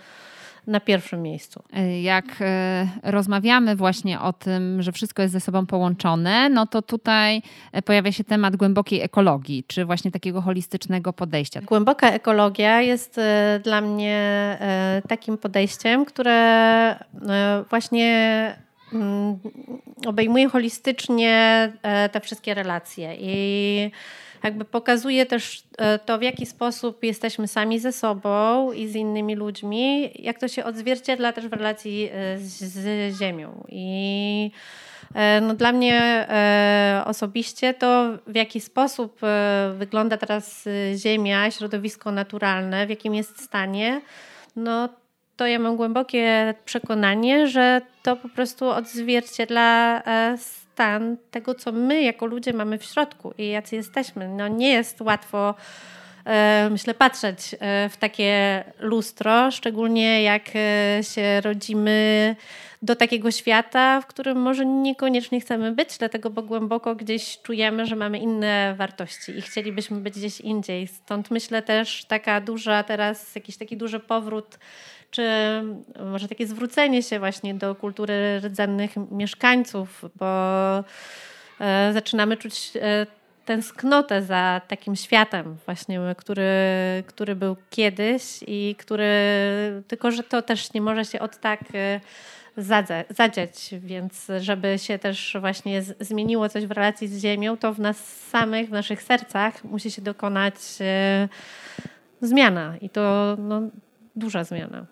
na 0.68 0.80
pierwszym 0.80 1.22
miejscu. 1.22 1.64
Jak 2.02 2.26
e, 2.42 2.88
rozmawiamy 3.04 3.76
właśnie 3.76 4.20
o 4.20 4.34
tym, 4.34 4.82
że 4.82 4.92
wszystko 4.92 5.22
jest 5.22 5.32
ze 5.34 5.40
sobą 5.40 5.66
połączone, 5.66 6.50
no 6.50 6.68
to 6.68 6.82
tutaj 6.82 7.42
e, 7.72 7.82
pojawia 7.82 8.12
się 8.12 8.24
temat 8.24 8.56
głębokiej 8.56 9.02
ekologii, 9.02 9.64
czy 9.68 9.86
właśnie 9.86 10.12
takiego 10.12 10.42
holistycznego 10.42 11.14
podejścia. 11.14 11.62
Głęboka 11.62 12.12
ekologia 12.12 12.82
jest 12.82 13.20
dla 13.64 13.82
mnie 13.82 14.58
takim 15.08 15.38
podejściem, 15.38 16.06
które 16.06 16.96
właśnie 17.70 18.56
mm, 18.94 19.40
obejmuje 20.06 20.50
holistycznie 20.50 21.72
te 22.12 22.20
wszystkie 22.20 22.54
relacje 22.54 23.16
i 23.20 23.92
jakby 24.44 24.66
pokazuje 24.66 25.26
też 25.26 25.64
e, 25.78 26.00
to, 26.00 26.18
w 26.18 26.22
jaki 26.22 26.46
sposób 26.46 27.04
jesteśmy 27.04 27.48
sami 27.48 27.80
ze 27.80 27.92
sobą 27.92 28.72
i 28.72 28.88
z 28.88 28.96
innymi 28.96 29.36
ludźmi, 29.36 30.12
jak 30.16 30.40
to 30.40 30.48
się 30.48 30.64
odzwierciedla 30.64 31.34
też 31.34 31.48
w 31.48 31.54
relacji 31.54 32.10
e, 32.14 32.38
z, 32.40 32.64
z 32.64 33.18
Ziemią. 33.20 33.64
I 33.70 34.52
e, 35.16 35.42
no 35.42 35.54
dla 35.54 35.72
mnie 35.72 36.28
osobiście 37.06 37.74
to, 37.74 38.18
w 38.28 38.36
jaki 38.36 38.62
sposób 38.62 39.20
wygląda 39.74 40.18
teraz 40.18 40.66
Ziemia, 40.96 41.52
środowisko 41.52 42.12
naturalne, 42.12 42.88
w 42.88 42.90
jakim 42.90 43.16
jest 43.16 43.44
stanie, 43.44 44.02
no 44.56 44.90
to 45.38 45.48
ja 45.48 45.60
mam 45.60 45.76
głębokie 45.76 46.54
przekonanie, 46.66 47.48
że 47.48 47.82
to 48.04 48.16
po 48.16 48.30
prostu 48.30 48.70
odzwierciedla 48.70 50.02
stan 50.76 51.18
tego, 51.32 51.56
co 51.56 51.72
my 51.72 52.02
jako 52.02 52.26
ludzie 52.26 52.54
mamy 52.54 52.78
w 52.78 52.84
środku 52.84 53.34
i 53.38 53.48
jacy 53.48 53.76
jesteśmy. 53.76 54.28
No 54.28 54.48
nie 54.48 54.70
jest 54.74 55.02
łatwo 55.02 55.56
myślę, 56.70 56.94
patrzeć 56.94 57.56
e, 57.60 57.90
w 57.90 57.98
takie 57.98 58.64
lustro, 58.80 59.52
szczególnie 59.52 60.24
jak 60.24 60.44
e, 60.56 61.04
się 61.04 61.42
rodzimy 61.42 62.36
do 62.82 62.96
takiego 62.96 63.32
świata, 63.32 64.02
w 64.02 64.06
którym 64.06 64.38
może 64.38 64.66
niekoniecznie 64.66 65.42
chcemy 65.42 65.72
być, 65.72 65.98
dlatego 65.98 66.30
bo 66.30 66.44
głęboko 66.44 66.96
gdzieś 66.96 67.42
czujemy, 67.42 67.86
że 67.86 67.96
mamy 67.96 68.20
inne 68.20 68.76
wartości 68.78 69.38
i 69.38 69.42
chcielibyśmy 69.42 69.98
być 69.98 70.14
gdzieś 70.14 70.42
indziej. 70.42 70.88
Stąd 70.88 71.32
myślę 71.32 71.62
też 71.62 72.06
taka 72.06 72.42
duża 72.42 72.84
teraz, 72.84 73.36
jakiś 73.36 73.58
taki 73.58 73.78
duży 73.78 74.00
powrót 74.00 74.58
czy 75.12 75.24
może 76.06 76.28
takie 76.28 76.48
zwrócenie 76.48 77.04
się 77.04 77.20
właśnie 77.20 77.54
do 77.54 77.76
kultury 77.76 78.40
rdzennych 78.44 78.92
mieszkańców, 79.12 80.06
bo 80.16 80.28
e, 81.60 81.94
zaczynamy 81.94 82.38
czuć 82.38 82.72
e, 82.76 83.08
tęsknotę 83.46 84.22
za 84.22 84.62
takim 84.68 84.96
światem 84.96 85.58
właśnie, 85.66 86.00
który, 86.18 86.44
który 87.08 87.36
był 87.36 87.56
kiedyś 87.70 88.24
i 88.48 88.76
który, 88.80 89.10
tylko 89.88 90.12
że 90.12 90.24
to 90.24 90.42
też 90.42 90.74
nie 90.74 90.82
może 90.82 91.06
się 91.06 91.20
od 91.20 91.38
tak 91.38 91.60
e, 91.74 92.00
zadziać, 93.10 93.70
więc 93.80 94.28
żeby 94.40 94.80
się 94.80 95.00
też 95.00 95.38
właśnie 95.40 95.82
zmieniło 95.82 96.50
coś 96.50 96.66
w 96.66 96.72
relacji 96.72 97.08
z 97.08 97.22
Ziemią, 97.22 97.58
to 97.58 97.74
w 97.74 97.80
nas 97.80 98.28
samych, 98.30 98.70
w 98.70 98.72
naszych 98.72 99.04
sercach 99.04 99.64
musi 99.64 99.92
się 99.92 100.02
dokonać 100.02 100.56
zmiana 102.22 102.74
i 102.82 102.90
to 102.90 103.36
no, 103.40 103.62
duża 104.16 104.44
zmiana. 104.44 104.86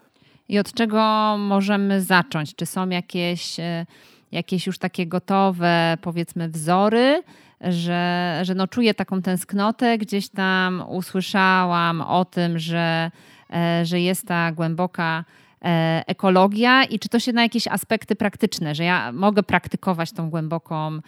I 0.49 0.59
od 0.59 0.73
czego 0.73 1.35
możemy 1.39 2.01
zacząć? 2.01 2.55
Czy 2.55 2.65
są 2.65 2.89
jakieś, 2.89 3.59
e, 3.59 3.85
jakieś 4.31 4.67
już 4.67 4.77
takie 4.77 5.07
gotowe, 5.07 5.97
powiedzmy, 6.01 6.49
wzory? 6.49 7.23
Że, 7.69 8.39
że 8.43 8.55
no 8.55 8.67
czuję 8.67 8.93
taką 8.93 9.21
tęsknotę. 9.21 9.97
Gdzieś 9.97 10.29
tam 10.29 10.83
usłyszałam 10.89 12.01
o 12.01 12.25
tym, 12.25 12.59
że, 12.59 13.11
e, 13.53 13.85
że 13.85 13.99
jest 13.99 14.27
ta 14.27 14.51
głęboka 14.51 15.25
e, 15.65 16.03
ekologia 16.07 16.83
i 16.83 16.99
czy 16.99 17.09
to 17.09 17.19
się 17.19 17.33
na 17.33 17.41
jakieś 17.43 17.67
aspekty 17.67 18.15
praktyczne, 18.15 18.75
że 18.75 18.83
ja 18.83 19.11
mogę 19.11 19.43
praktykować 19.43 20.11
tą 20.11 20.29
głęboką 20.29 20.99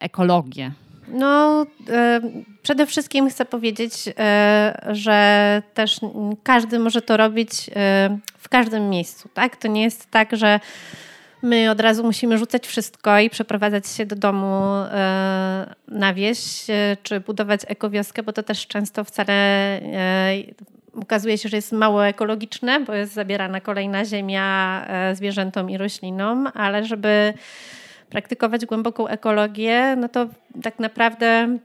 ekologię. 0.00 0.72
No, 1.12 1.66
e, 1.88 2.20
przede 2.62 2.86
wszystkim 2.86 3.30
chcę 3.30 3.44
powiedzieć, 3.44 3.92
e, 4.18 4.88
że 4.90 5.62
też 5.74 6.00
każdy 6.42 6.78
może 6.78 7.02
to 7.02 7.16
robić 7.16 7.50
e, 7.76 8.18
w 8.38 8.48
każdym 8.48 8.90
miejscu, 8.90 9.28
tak? 9.34 9.56
To 9.56 9.68
nie 9.68 9.82
jest 9.82 10.10
tak, 10.10 10.36
że 10.36 10.60
my 11.42 11.70
od 11.70 11.80
razu 11.80 12.04
musimy 12.04 12.38
rzucać 12.38 12.66
wszystko 12.66 13.18
i 13.18 13.30
przeprowadzać 13.30 13.88
się 13.88 14.06
do 14.06 14.16
domu 14.16 14.62
na 15.88 16.14
wieś, 16.14 16.66
czy 17.02 17.20
budować 17.20 17.60
ekowioskę, 17.66 18.22
bo 18.22 18.32
to 18.32 18.42
też 18.42 18.66
często 18.66 19.04
wcale 19.04 19.34
okazuje 21.02 21.38
się, 21.38 21.48
że 21.48 21.56
jest 21.56 21.72
mało 21.72 22.06
ekologiczne, 22.06 22.80
bo 22.80 22.94
jest 22.94 23.12
zabierana 23.12 23.60
kolejna 23.60 24.04
ziemia 24.04 24.86
zwierzętom 25.14 25.70
i 25.70 25.78
roślinom, 25.78 26.48
ale 26.54 26.84
żeby 26.84 27.34
praktykować 28.10 28.66
głęboką 28.66 29.08
ekologię, 29.08 29.96
no 29.96 30.08
to 30.08 30.26
tak 30.62 30.78
naprawdę 30.78 31.58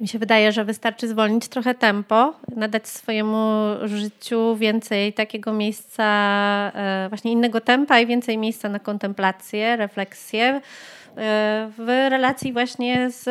mi 0.00 0.08
się 0.08 0.18
wydaje, 0.18 0.52
że 0.52 0.64
wystarczy 0.64 1.08
zwolnić 1.08 1.48
trochę 1.48 1.74
tempo, 1.74 2.34
nadać 2.56 2.88
swojemu 2.88 3.74
życiu 3.84 4.56
więcej 4.56 5.12
takiego 5.12 5.52
miejsca, 5.52 6.04
e, 6.74 7.06
właśnie 7.08 7.32
innego 7.32 7.60
tempa 7.60 8.00
i 8.00 8.06
więcej 8.06 8.38
miejsca 8.38 8.68
na 8.68 8.78
kontemplację, 8.78 9.76
refleksję 9.76 10.44
e, 10.44 10.60
w 11.78 12.06
relacji 12.10 12.52
właśnie 12.52 13.10
z 13.10 13.24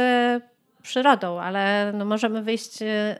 przyrodą, 0.82 1.40
ale 1.40 1.92
no 1.96 2.06
możemy 2.06 2.42
wyjść 2.42 2.82
e, 2.82 3.16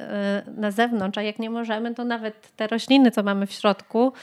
na 0.58 0.72
zewnątrz, 0.72 1.18
a 1.18 1.22
jak 1.22 1.40
nie 1.40 1.50
możemy, 1.50 1.96
to 1.96 2.06
nawet 2.06 2.56
te 2.56 2.68
rośliny, 2.68 3.12
co 3.12 3.24
mamy 3.24 3.48
w 3.48 3.52
środku, 3.52 4.14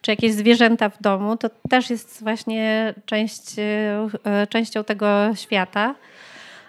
czy 0.00 0.10
jakieś 0.10 0.32
zwierzęta 0.32 0.88
w 0.88 1.02
domu, 1.02 1.36
to 1.36 1.50
też 1.70 1.90
jest 1.90 2.22
właśnie 2.22 2.94
część, 3.06 3.42
częścią 4.48 4.84
tego 4.84 5.34
świata. 5.34 5.94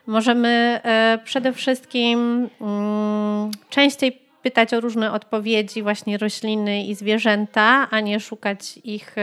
Możemy 0.08 0.80
e, 0.84 1.20
przede 1.24 1.54
wszystkim 1.54 2.50
mm, 2.62 3.52
częściej 3.70 4.22
pytać 4.42 4.74
o 4.74 4.80
różne 4.80 5.12
odpowiedzi, 5.12 5.84
właśnie 5.84 6.18
rośliny 6.18 6.84
i 6.84 6.96
zwierzęta, 6.96 7.88
a 7.92 8.00
nie 8.00 8.20
szukać 8.20 8.80
ich, 8.84 9.16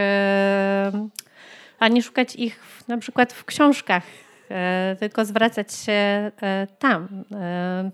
a 1.79 1.87
nie 1.87 2.01
szukać 2.01 2.35
ich 2.35 2.59
na 2.87 2.97
przykład 2.97 3.33
w 3.33 3.45
książkach 3.45 4.03
E, 4.51 4.95
tylko 4.99 5.25
zwracać 5.25 5.73
się 5.73 5.91
e, 5.91 6.31
tam. 6.79 7.23
E, 7.31 7.91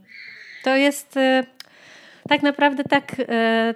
to 0.63 0.75
jest 0.75 1.19
tak 2.29 2.43
naprawdę 2.43 2.83
tak, 2.83 3.15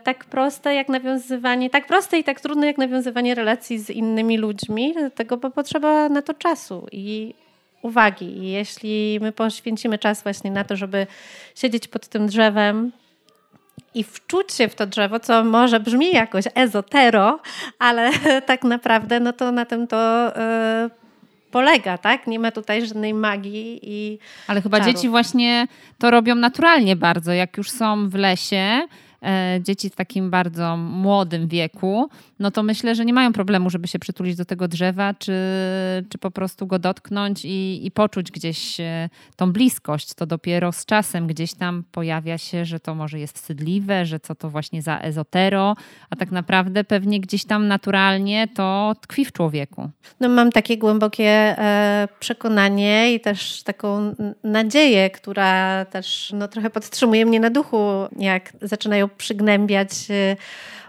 tak 0.04 0.26
proste 0.26 0.76
jak 0.76 0.90
nawiązywanie, 0.90 1.70
tak 1.70 1.88
proste 1.88 2.20
i 2.20 2.24
tak 2.24 2.42
trudne 2.42 2.68
jak 2.68 2.78
nawiązywanie 2.78 3.36
relacji 3.36 3.80
z 3.80 3.90
innymi 3.90 4.38
ludźmi, 4.38 4.94
dlatego 4.94 5.38
bo 5.38 5.52
potrzeba 5.52 6.10
na 6.10 6.22
to 6.22 6.34
czasu 6.34 6.88
i 6.92 7.34
uwagi. 7.86 8.26
I 8.38 8.52
jeśli 8.52 9.20
my 9.22 9.32
poświęcimy 9.32 9.98
czas 9.98 10.24
właśnie 10.24 10.52
na 10.52 10.64
to, 10.64 10.76
żeby 10.76 11.08
siedzieć 11.56 11.88
pod 11.88 12.08
tym 12.08 12.28
drzewem 12.28 12.92
i 13.94 14.04
wczuć 14.04 14.54
się 14.54 14.68
w 14.68 14.76
to 14.76 14.88
drzewo, 14.88 15.20
co 15.20 15.44
może 15.44 15.80
brzmi 15.80 16.12
jakoś 16.14 16.44
ezotero, 16.56 17.40
ale 17.80 18.12
tak 18.52 18.64
naprawdę 18.64 19.20
no 19.20 19.34
to 19.34 19.52
na 19.52 19.66
tym 19.66 19.88
to 19.88 20.32
polega, 21.52 21.98
tak? 21.98 22.28
Nie 22.28 22.40
ma 22.40 22.52
tutaj 22.52 22.88
żadnej 22.88 23.14
magii 23.14 23.80
i. 23.84 24.20
Ale 24.48 24.62
chyba 24.62 24.78
czarów. 24.80 24.94
dzieci 24.94 25.10
właśnie 25.10 25.68
to 26.00 26.12
robią 26.12 26.36
naturalnie 26.36 26.96
bardzo. 26.96 27.34
Jak 27.34 27.58
już 27.58 27.72
są 27.72 28.10
w 28.10 28.16
lesie, 28.16 28.82
dzieci 29.62 29.90
w 29.90 29.96
takim 29.96 30.30
bardzo 30.30 30.78
młodym 30.78 31.48
wieku, 31.48 32.10
no 32.40 32.52
to 32.52 32.64
myślę, 32.64 32.96
że 32.96 33.06
nie 33.06 33.14
mają 33.14 33.34
problemu, 33.34 33.70
żeby 33.70 33.88
się 33.88 34.00
przytulić 34.00 34.36
do 34.36 34.46
tego 34.46 34.68
drzewa, 34.68 35.14
czy, 35.14 35.34
czy 36.10 36.18
po 36.18 36.32
prostu 36.32 36.68
go 36.68 36.80
dotknąć 36.80 37.46
i, 37.46 37.86
i 37.86 37.92
poczuć 37.92 38.32
gdzieś 38.32 38.80
e, 38.80 39.10
tą 39.36 39.52
bliskość. 39.52 40.14
To 40.14 40.26
dopiero 40.26 40.72
z 40.72 40.86
czasem 40.86 41.28
gdzieś 41.28 41.54
tam 41.54 41.84
pojawia 41.92 42.38
się, 42.38 42.66
że 42.66 42.80
to 42.80 42.96
może 42.96 43.20
jest 43.20 43.36
wstydliwe, 43.36 44.06
że 44.06 44.20
co 44.20 44.36
to 44.36 44.50
właśnie 44.50 44.82
za 44.82 45.00
ezotero, 45.00 45.76
a 46.10 46.16
tak 46.16 46.32
naprawdę 46.32 46.84
pewnie 46.84 47.20
gdzieś 47.20 47.46
tam 47.46 47.68
naturalnie 47.68 48.48
to 48.48 48.96
tkwi 49.02 49.26
w 49.26 49.32
człowieku. 49.32 49.90
No 50.20 50.30
mam 50.30 50.52
takie 50.52 50.78
głębokie 50.78 51.26
e, 51.26 52.08
przekonanie 52.20 53.14
i 53.14 53.20
też 53.20 53.64
taką 53.64 54.16
nadzieję, 54.44 55.10
która 55.10 55.86
też 55.86 56.34
no, 56.36 56.48
trochę 56.48 56.70
podtrzymuje 56.70 57.26
mnie 57.26 57.40
na 57.40 57.50
duchu, 57.50 57.78
jak 58.18 58.54
zaczynają 58.62 59.10
przygnębiać 59.18 59.92
y, 60.10 60.38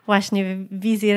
właśnie 0.06 0.56
wizję, 0.70 1.16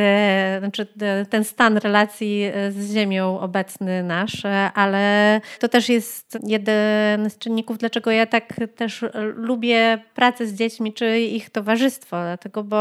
znaczy 0.60 0.88
ten 1.30 1.44
stan 1.44 1.78
relacji 1.78 2.46
y, 2.68 2.72
z 2.72 2.94
Ziemią 2.94 3.40
obecny 3.40 4.04
nasz, 4.04 4.44
ale 4.74 5.42
to 5.60 5.68
też 5.68 5.90
jest 5.90 6.38
jeden 6.44 7.30
z 7.30 7.38
czynników, 7.38 7.78
dlaczego 7.78 8.12
ja 8.12 8.26
tak 8.26 8.54
też 8.76 9.06
lubię 9.36 10.00
pracę 10.16 10.48
z 10.48 10.54
dziećmi, 10.54 10.94
czy 10.94 11.20
ich 11.20 11.50
towarzystwo, 11.50 12.22
dlatego, 12.22 12.64
bo 12.64 12.78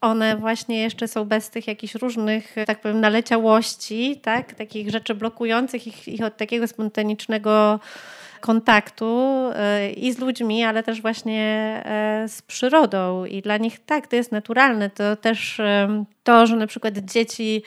one 0.00 0.36
właśnie 0.36 0.82
jeszcze 0.82 1.08
są 1.08 1.24
bez 1.24 1.50
tych 1.50 1.66
jakichś 1.66 1.94
różnych, 1.94 2.54
tak 2.66 2.80
powiem, 2.80 3.00
naleciałości, 3.00 4.20
tak, 4.22 4.54
takich 4.54 4.90
rzeczy 4.90 5.14
blokujących 5.14 5.86
ich, 5.86 6.08
ich 6.08 6.22
od 6.22 6.36
takiego 6.36 6.66
spontanicznego 6.66 7.80
kontaktu 8.40 9.30
i 9.96 10.12
z 10.12 10.18
ludźmi, 10.18 10.64
ale 10.64 10.82
też 10.82 11.02
właśnie 11.02 11.82
z 12.28 12.42
przyrodą. 12.42 13.24
I 13.24 13.42
dla 13.42 13.56
nich 13.56 13.84
tak, 13.84 14.06
to 14.06 14.16
jest 14.16 14.32
naturalne. 14.32 14.90
To 14.90 15.16
też 15.16 15.60
to, 16.24 16.46
że 16.46 16.56
na 16.56 16.66
przykład 16.66 16.98
dzieci 16.98 17.62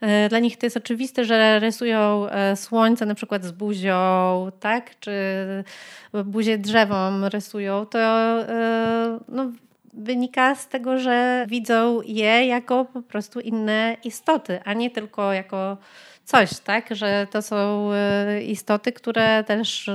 E, 0.00 0.28
dla 0.28 0.38
nich 0.38 0.56
to 0.56 0.66
jest 0.66 0.76
oczywiste, 0.76 1.24
że 1.24 1.58
rysują 1.58 2.28
e, 2.28 2.56
słońce 2.56 3.06
na 3.06 3.14
przykład 3.14 3.44
z 3.44 3.52
buzią, 3.52 4.50
tak? 4.60 5.00
Czy 5.00 5.12
buzię 6.24 6.58
drzewom 6.58 7.24
rysują, 7.24 7.86
to 7.86 7.98
e, 7.98 9.18
no, 9.28 9.52
wynika 9.94 10.54
z 10.54 10.68
tego, 10.68 10.98
że 10.98 11.46
widzą 11.48 12.02
je 12.02 12.46
jako 12.46 12.84
po 12.84 13.02
prostu 13.02 13.40
inne 13.40 13.96
istoty, 14.04 14.60
a 14.64 14.72
nie 14.72 14.90
tylko 14.90 15.32
jako 15.32 15.76
coś, 16.26 16.58
tak? 16.58 16.88
Że 16.90 17.26
to 17.30 17.42
są 17.42 17.90
istoty, 18.42 18.92
które 18.92 19.44
też 19.44 19.90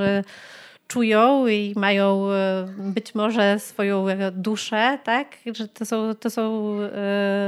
czują 0.87 1.47
i 1.47 1.73
mają 1.75 2.31
e, 2.31 2.67
być 2.77 3.15
może 3.15 3.59
swoją 3.59 4.05
duszę, 4.31 4.99
tak? 5.03 5.37
Że 5.55 5.67
to 5.67 5.85
są, 5.85 6.15
to 6.15 6.29
są 6.29 6.75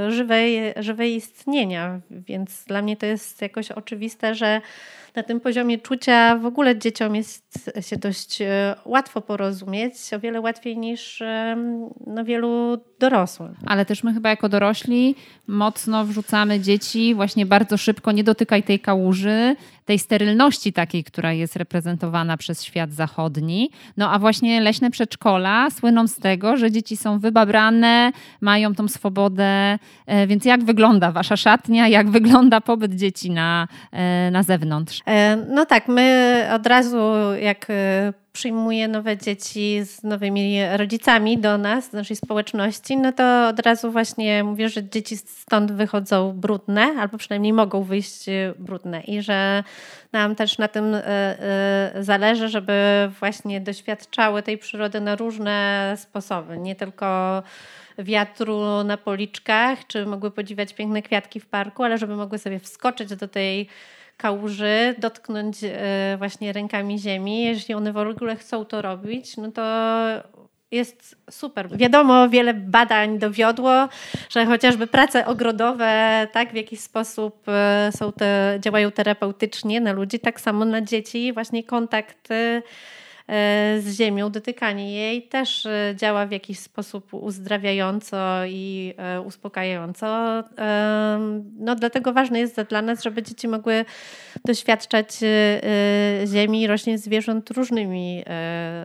żywe, 0.10 0.38
żywe 0.80 1.10
istnienia, 1.10 2.00
więc 2.12 2.64
dla 2.64 2.82
mnie 2.82 2.98
to 2.98 3.06
jest 3.06 3.42
jakoś 3.42 3.72
oczywiste, 3.72 4.36
że 4.36 4.62
na 5.16 5.24
tym 5.24 5.40
poziomie 5.40 5.78
czucia. 5.78 6.38
W 6.38 6.46
ogóle 6.46 6.78
dzieciom 6.78 7.16
jest 7.16 7.72
się 7.82 7.98
dość 7.98 8.42
e, 8.42 8.76
łatwo 8.86 9.22
porozumieć, 9.22 9.94
o 10.16 10.20
wiele 10.20 10.42
łatwiej 10.42 10.78
niż 10.78 11.24
no, 12.08 12.26
wielu 12.26 12.78
dorosłym. 13.00 13.56
Ale 13.66 13.86
też 13.86 14.04
my 14.04 14.14
chyba 14.14 14.30
jako 14.30 14.50
dorośli 14.50 15.16
mocno 15.48 16.06
wrzucamy 16.06 16.60
dzieci 16.60 17.16
właśnie 17.16 17.46
bardzo 17.46 17.78
szybko, 17.78 18.12
nie 18.12 18.24
dotykaj 18.24 18.64
tej 18.64 18.80
kałuży, 18.80 19.56
tej 19.86 20.00
sterylności 20.00 20.74
takiej, 20.74 21.04
która 21.04 21.34
jest 21.34 21.56
reprezentowana 21.56 22.38
przez 22.38 22.64
świat 22.64 22.94
zachodni. 22.94 23.70
No 23.98 24.12
a 24.12 24.20
właśnie 24.20 24.62
leśne 24.62 24.92
przedszkola 24.92 25.70
słyną 25.70 26.08
z 26.08 26.16
tego, 26.16 26.58
że 26.58 26.72
dzieci 26.72 26.98
są 26.98 27.20
wybabrane, 27.20 28.12
mają 28.42 28.76
tą 28.76 28.88
swobodę. 28.88 29.80
E, 30.06 30.28
więc 30.28 30.46
jak 30.46 30.64
wygląda 30.64 31.12
wasza 31.12 31.38
szatnia, 31.38 31.88
jak 31.88 32.10
wygląda 32.10 32.62
pobyt 32.62 32.96
dzieci 32.96 33.32
na, 33.32 33.68
e, 33.92 34.32
na 34.32 34.44
zewnątrz? 34.44 35.02
E, 35.08 35.36
no 35.36 35.66
tak, 35.66 35.88
my 35.88 36.48
od 36.54 36.68
razu 36.68 36.98
jak 37.42 37.68
przyjmuje 38.34 38.88
nowe 38.88 39.18
dzieci 39.18 39.82
z 39.84 40.04
nowymi 40.04 40.60
rodzicami 40.78 41.38
do 41.38 41.58
nas, 41.58 41.90
do 41.90 41.98
naszej 41.98 42.16
społeczności, 42.16 42.98
no 42.98 43.12
to 43.12 43.48
od 43.48 43.60
razu 43.60 43.92
właśnie 43.92 44.44
mówię, 44.44 44.70
że 44.70 44.90
dzieci 44.90 45.18
stąd 45.18 45.72
wychodzą 45.72 46.34
brudne, 46.34 46.82
albo 47.00 47.18
przynajmniej 47.18 47.54
mogą 47.54 47.84
wyjść 47.84 48.26
brudne. 48.60 49.02
I 49.02 49.22
że 49.22 49.64
nam 50.12 50.36
też 50.36 50.58
na 50.58 50.68
tym 50.68 50.96
e, 50.96 51.06
e, 51.06 52.04
zależy, 52.04 52.50
żeby 52.50 52.74
właśnie 53.20 53.62
doświadczały 53.62 54.44
tej 54.44 54.58
przyrody 54.58 55.02
na 55.02 55.16
różne 55.16 55.96
sposoby, 55.98 56.58
nie 56.58 56.76
tylko 56.76 57.44
wiatru 57.98 58.84
na 58.84 58.98
policzkach, 58.98 59.88
czy 59.88 60.06
mogły 60.06 60.32
podziwiać 60.32 60.74
piękne 60.74 61.02
kwiatki 61.02 61.40
w 61.40 61.46
parku, 61.46 61.84
ale 61.84 61.98
żeby 61.98 62.16
mogły 62.16 62.38
sobie 62.38 62.60
wskoczyć 62.60 63.16
do 63.16 63.28
tej 63.28 63.68
kałuży, 64.18 64.96
dotknąć 64.98 65.58
e, 65.64 66.16
właśnie 66.18 66.54
rękami 66.54 67.00
ziemi. 67.00 67.44
Jeśli 67.44 67.76
one 67.76 67.94
w 67.94 67.98
ogóle 67.98 68.36
chcą 68.36 68.66
to 68.66 68.82
robić, 68.82 69.38
no 69.38 69.52
to 69.52 69.64
jest 70.72 71.16
super. 71.30 71.78
Wiadomo, 71.78 72.30
wiele 72.30 72.54
badań 72.54 73.20
dowiodło, 73.20 73.90
że 74.30 74.46
chociażby 74.46 74.88
prace 74.88 75.26
ogrodowe 75.26 76.28
tak 76.32 76.52
w 76.52 76.56
jakiś 76.56 76.80
sposób 76.80 77.44
e, 77.48 77.90
są 77.98 78.12
te, 78.12 78.58
działają 78.60 78.92
terapeutycznie 78.92 79.82
na 79.82 79.92
ludzi, 79.92 80.20
tak 80.20 80.42
samo 80.42 80.66
na 80.66 80.82
dzieci. 80.82 81.34
Właśnie 81.34 81.64
kontakt 81.64 82.32
E, 82.32 82.62
z 83.80 83.98
ziemią, 83.98 84.32
dotykanie 84.32 84.94
jej 84.94 85.28
też 85.28 85.66
e, 85.66 85.94
działa 85.96 86.26
w 86.26 86.32
jakiś 86.32 86.60
sposób 86.60 87.14
uzdrawiająco 87.14 88.46
i 88.48 88.94
e, 88.98 89.22
uspokajająco. 89.22 90.44
No, 91.60 91.76
dlatego 91.76 92.14
ważne 92.14 92.40
jest 92.40 92.62
dla 92.62 92.82
nas, 92.82 93.04
żeby 93.04 93.24
dzieci 93.24 93.48
mogły 93.48 93.86
doświadczać 94.46 95.20
ziemi 96.34 96.68
roślin 96.68 96.98
zwierząt 96.98 97.50
różnymi 97.50 98.24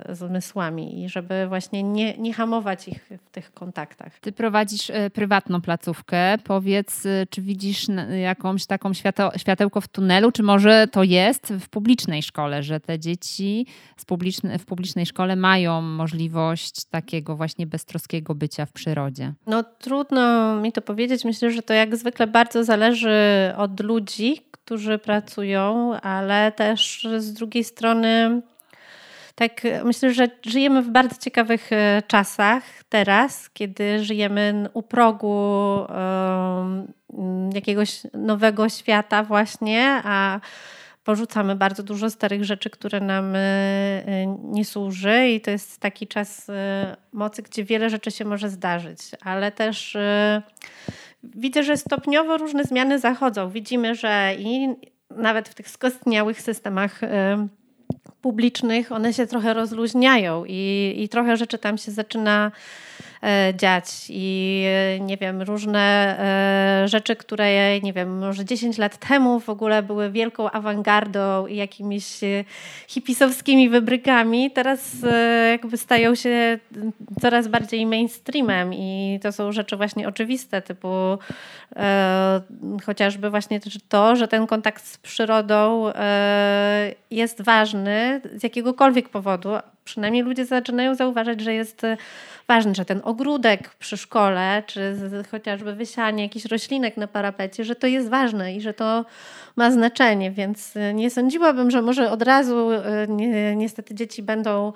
zmysłami 0.09 1.05
i 1.05 1.09
żeby 1.09 1.47
właśnie 1.49 1.83
nie, 1.83 2.19
nie 2.19 2.35
hamować 2.35 2.89
ich 2.89 3.11
w 3.27 3.31
tych 3.31 3.53
kontaktach. 3.53 4.19
Ty 4.21 4.33
prowadzisz 4.33 4.93
prywatną 5.13 5.61
placówkę. 5.61 6.39
Powiedz, 6.45 7.03
czy 7.31 7.43
widzisz 7.43 7.87
jakąś 8.23 8.67
taką 8.67 8.93
światełko 9.37 9.81
w 9.81 9.89
tunelu, 9.89 10.33
czy 10.33 10.43
może 10.43 10.87
to 10.93 11.03
jest 11.03 11.53
w 11.61 11.69
publicznej 11.69 12.23
szkole, 12.23 12.63
że 12.63 12.81
te 12.81 12.99
dzieci 12.99 13.67
z 13.97 14.05
publicznej 14.05 14.28
w 14.59 14.65
publicznej 14.65 15.07
szkole 15.07 15.37
mają 15.37 15.83
możliwość 15.83 16.85
takiego 16.85 17.37
właśnie 17.37 17.67
beztroskiego 17.67 18.35
bycia 18.35 18.67
w 18.67 18.73
przyrodzie? 18.73 19.33
No 19.47 19.63
trudno 19.63 20.55
mi 20.57 20.73
to 20.73 20.83
powiedzieć. 20.83 21.25
Myślę, 21.25 21.51
że 21.51 21.63
to 21.63 21.75
jak 21.75 21.97
zwykle 21.97 22.27
bardzo 22.27 22.65
zależy 22.65 23.19
od 23.57 23.81
ludzi, 23.81 24.37
którzy 24.51 24.99
pracują, 24.99 25.95
ale 26.01 26.53
też 26.53 27.09
z 27.19 27.33
drugiej 27.33 27.65
strony 27.65 28.43
tak 29.35 29.63
myślę, 29.85 30.15
że 30.15 30.29
żyjemy 30.47 30.83
w 30.83 30.91
bardzo 30.91 31.17
ciekawych 31.21 31.73
e, 31.73 32.03
czasach 32.07 32.63
teraz, 32.89 33.51
kiedy 33.51 34.05
żyjemy 34.05 34.69
u 34.75 34.83
progu 34.83 35.87
jakiegoś 37.55 38.01
nowego 38.15 38.69
świata 38.69 39.23
właśnie, 39.23 40.01
a 40.05 40.41
porzucamy 41.09 41.57
bardzo 41.57 41.83
dużo 41.83 42.11
starych 42.11 42.45
rzeczy, 42.45 42.71
które 42.71 43.01
nam 43.01 43.35
e, 43.35 43.39
e, 43.39 44.27
nie 44.45 44.65
służy 44.65 45.29
i 45.29 45.41
to 45.41 45.51
jest 45.51 45.81
taki 45.81 46.07
czas 46.07 46.51
e, 46.51 46.97
mocy, 47.13 47.43
gdzie 47.43 47.65
wiele 47.65 47.91
rzeczy 47.91 48.11
się 48.11 48.25
może 48.25 48.51
zdarzyć, 48.51 48.99
ale 49.25 49.53
też 49.53 49.97
widzę, 51.23 51.63
że 51.63 51.77
stopniowo 51.77 52.37
różne 52.37 52.65
zmiany 52.65 52.99
zachodzą. 52.99 53.51
Widzimy, 53.51 53.95
że 53.95 54.35
i 54.39 54.69
nawet 55.11 55.49
w 55.49 55.55
tych 55.55 55.71
skostniałych 55.71 56.41
systemach 56.41 57.01
publicznych 58.21 58.93
one 58.93 59.13
się 59.13 59.27
trochę 59.27 59.55
rozluźniają 59.55 60.45
i, 60.49 60.95
i 60.97 61.09
trochę 61.09 61.37
rzeczy 61.37 61.59
tam 61.59 61.79
się 61.79 61.93
zaczyna 61.93 62.53
dziać 63.55 64.07
i 64.09 64.65
e, 64.67 65.01
nie 65.01 65.17
wiem, 65.17 65.43
różne 65.43 66.17
e, 66.85 66.89
rzeczy, 66.89 67.17
które 67.17 67.81
nie 67.81 67.93
wiem, 67.93 68.19
może 68.19 68.45
10 68.45 68.79
lat 68.79 68.97
temu 69.09 69.41
w 69.41 69.49
ogóle 69.49 69.83
były 69.83 70.11
wielką 70.11 70.51
awangardą 70.51 71.47
i 71.47 71.57
jakimiś 71.57 72.21
hipisowskimi 72.89 73.69
wybrykami, 73.69 74.51
teraz 74.51 74.97
jakby 75.51 75.77
stają 75.77 76.15
się 76.15 76.59
coraz 77.21 77.49
bardziej 77.49 77.87
mainstreamem 77.87 78.75
i 78.75 79.19
to 79.23 79.33
są 79.33 79.53
rzeczy 79.53 79.77
właśnie 79.77 80.09
oczywiste, 80.09 80.63
typu 80.63 80.89
chociażby 82.87 83.31
właśnie 83.31 83.61
to, 83.89 84.17
że 84.17 84.29
ten 84.29 84.47
kontakt 84.47 84.87
z 84.87 84.99
przyrodą 84.99 85.93
jest 87.11 87.43
ważny 87.43 88.21
z 88.37 88.43
jakiegokolwiek 88.43 89.09
powodu. 89.09 89.51
Przynajmniej 89.89 90.23
ludzie 90.23 90.47
zaczynają 90.47 90.95
zauważać, 90.95 91.41
że 91.41 91.55
jest 91.55 91.83
ważne, 92.49 92.75
że 92.75 92.85
ten 92.85 93.01
ogródek 93.05 93.75
przy 93.75 93.97
szkole, 93.97 94.63
czy 94.67 94.97
chociażby 95.31 95.75
wysianie 95.75 96.23
jakichś 96.23 96.45
roślinek 96.45 96.97
na 96.97 97.07
parapecie, 97.07 97.65
że 97.65 97.75
to 97.75 97.87
jest 97.87 98.09
ważne 98.09 98.55
i 98.55 98.61
że 98.61 98.75
to 98.75 99.05
ma 99.57 99.71
znaczenie, 99.71 100.31
więc 100.31 100.77
y, 100.77 100.95
nie 100.95 101.11
sądziłabym, 101.11 101.71
że 101.71 101.83
może 101.83 102.11
od 102.11 102.23
razu 102.23 102.71
y, 102.73 103.57
niestety 103.57 103.95
dzieci 103.95 104.23
będą 104.23 104.73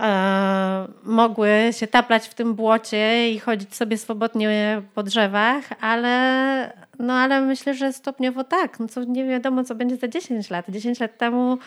e, 0.00 0.86
mogły 1.02 1.50
się 1.70 1.86
taplać 1.86 2.28
w 2.28 2.34
tym 2.34 2.54
błocie 2.54 3.30
i 3.30 3.38
chodzić 3.38 3.74
sobie 3.74 3.98
swobodnie 3.98 4.82
po 4.94 5.02
drzewach, 5.02 5.64
ale, 5.80 6.72
no 6.98 7.14
ale 7.14 7.40
myślę, 7.40 7.74
że 7.74 7.92
stopniowo 7.92 8.44
tak. 8.44 8.80
No 8.80 8.88
co, 8.88 9.04
nie 9.04 9.24
wiadomo, 9.24 9.64
co 9.64 9.74
będzie 9.74 9.96
za 9.96 10.08
10 10.08 10.50
lat. 10.50 10.64
10 10.68 11.00
lat 11.00 11.18
temu 11.18 11.58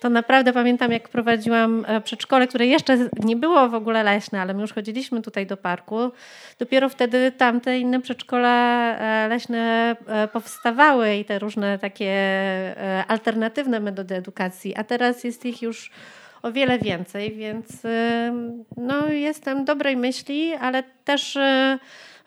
to 0.00 0.10
naprawdę 0.10 0.52
pamiętam, 0.52 0.92
jak 0.92 1.08
prowadziłam 1.08 1.84
e, 1.88 2.00
przedszkole, 2.00 2.46
które 2.46 2.66
jeszcze 2.66 3.08
nie 3.24 3.36
było 3.36 3.68
w 3.68 3.74
ogóle 3.74 4.02
leśne, 4.02 4.40
ale 4.40 4.54
my 4.54 4.60
już 4.60 4.72
chodziliśmy 4.72 5.22
tutaj 5.22 5.46
do 5.46 5.56
parku. 5.56 6.10
Dopiero 6.58 6.88
wtedy 6.88 7.32
tamte 7.32 7.78
inne 7.78 8.00
przedszkola 8.00 8.78
e, 8.98 9.28
leśne 9.28 9.96
e, 10.06 10.28
powstawały 10.28 11.16
i 11.16 11.24
te 11.24 11.38
różne 11.38 11.78
takie 11.78 12.10
alternatywne 13.08 13.80
metody 13.80 14.14
edukacji, 14.14 14.76
a 14.76 14.84
teraz 14.84 15.24
jest 15.24 15.46
ich 15.46 15.62
już 15.62 15.90
o 16.42 16.52
wiele 16.52 16.78
więcej, 16.78 17.34
więc 17.34 17.66
no, 18.76 19.08
jestem 19.08 19.64
dobrej 19.64 19.96
myśli, 19.96 20.54
ale 20.54 20.82
też 21.04 21.38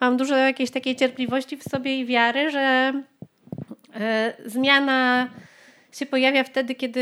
mam 0.00 0.16
dużo 0.16 0.36
jakiejś 0.36 0.70
takiej 0.70 0.96
cierpliwości 0.96 1.56
w 1.56 1.62
sobie 1.62 2.00
i 2.00 2.06
wiary, 2.06 2.50
że 2.50 2.92
zmiana 4.46 5.28
się 5.96 6.06
pojawia 6.06 6.44
wtedy, 6.44 6.74
kiedy 6.74 7.00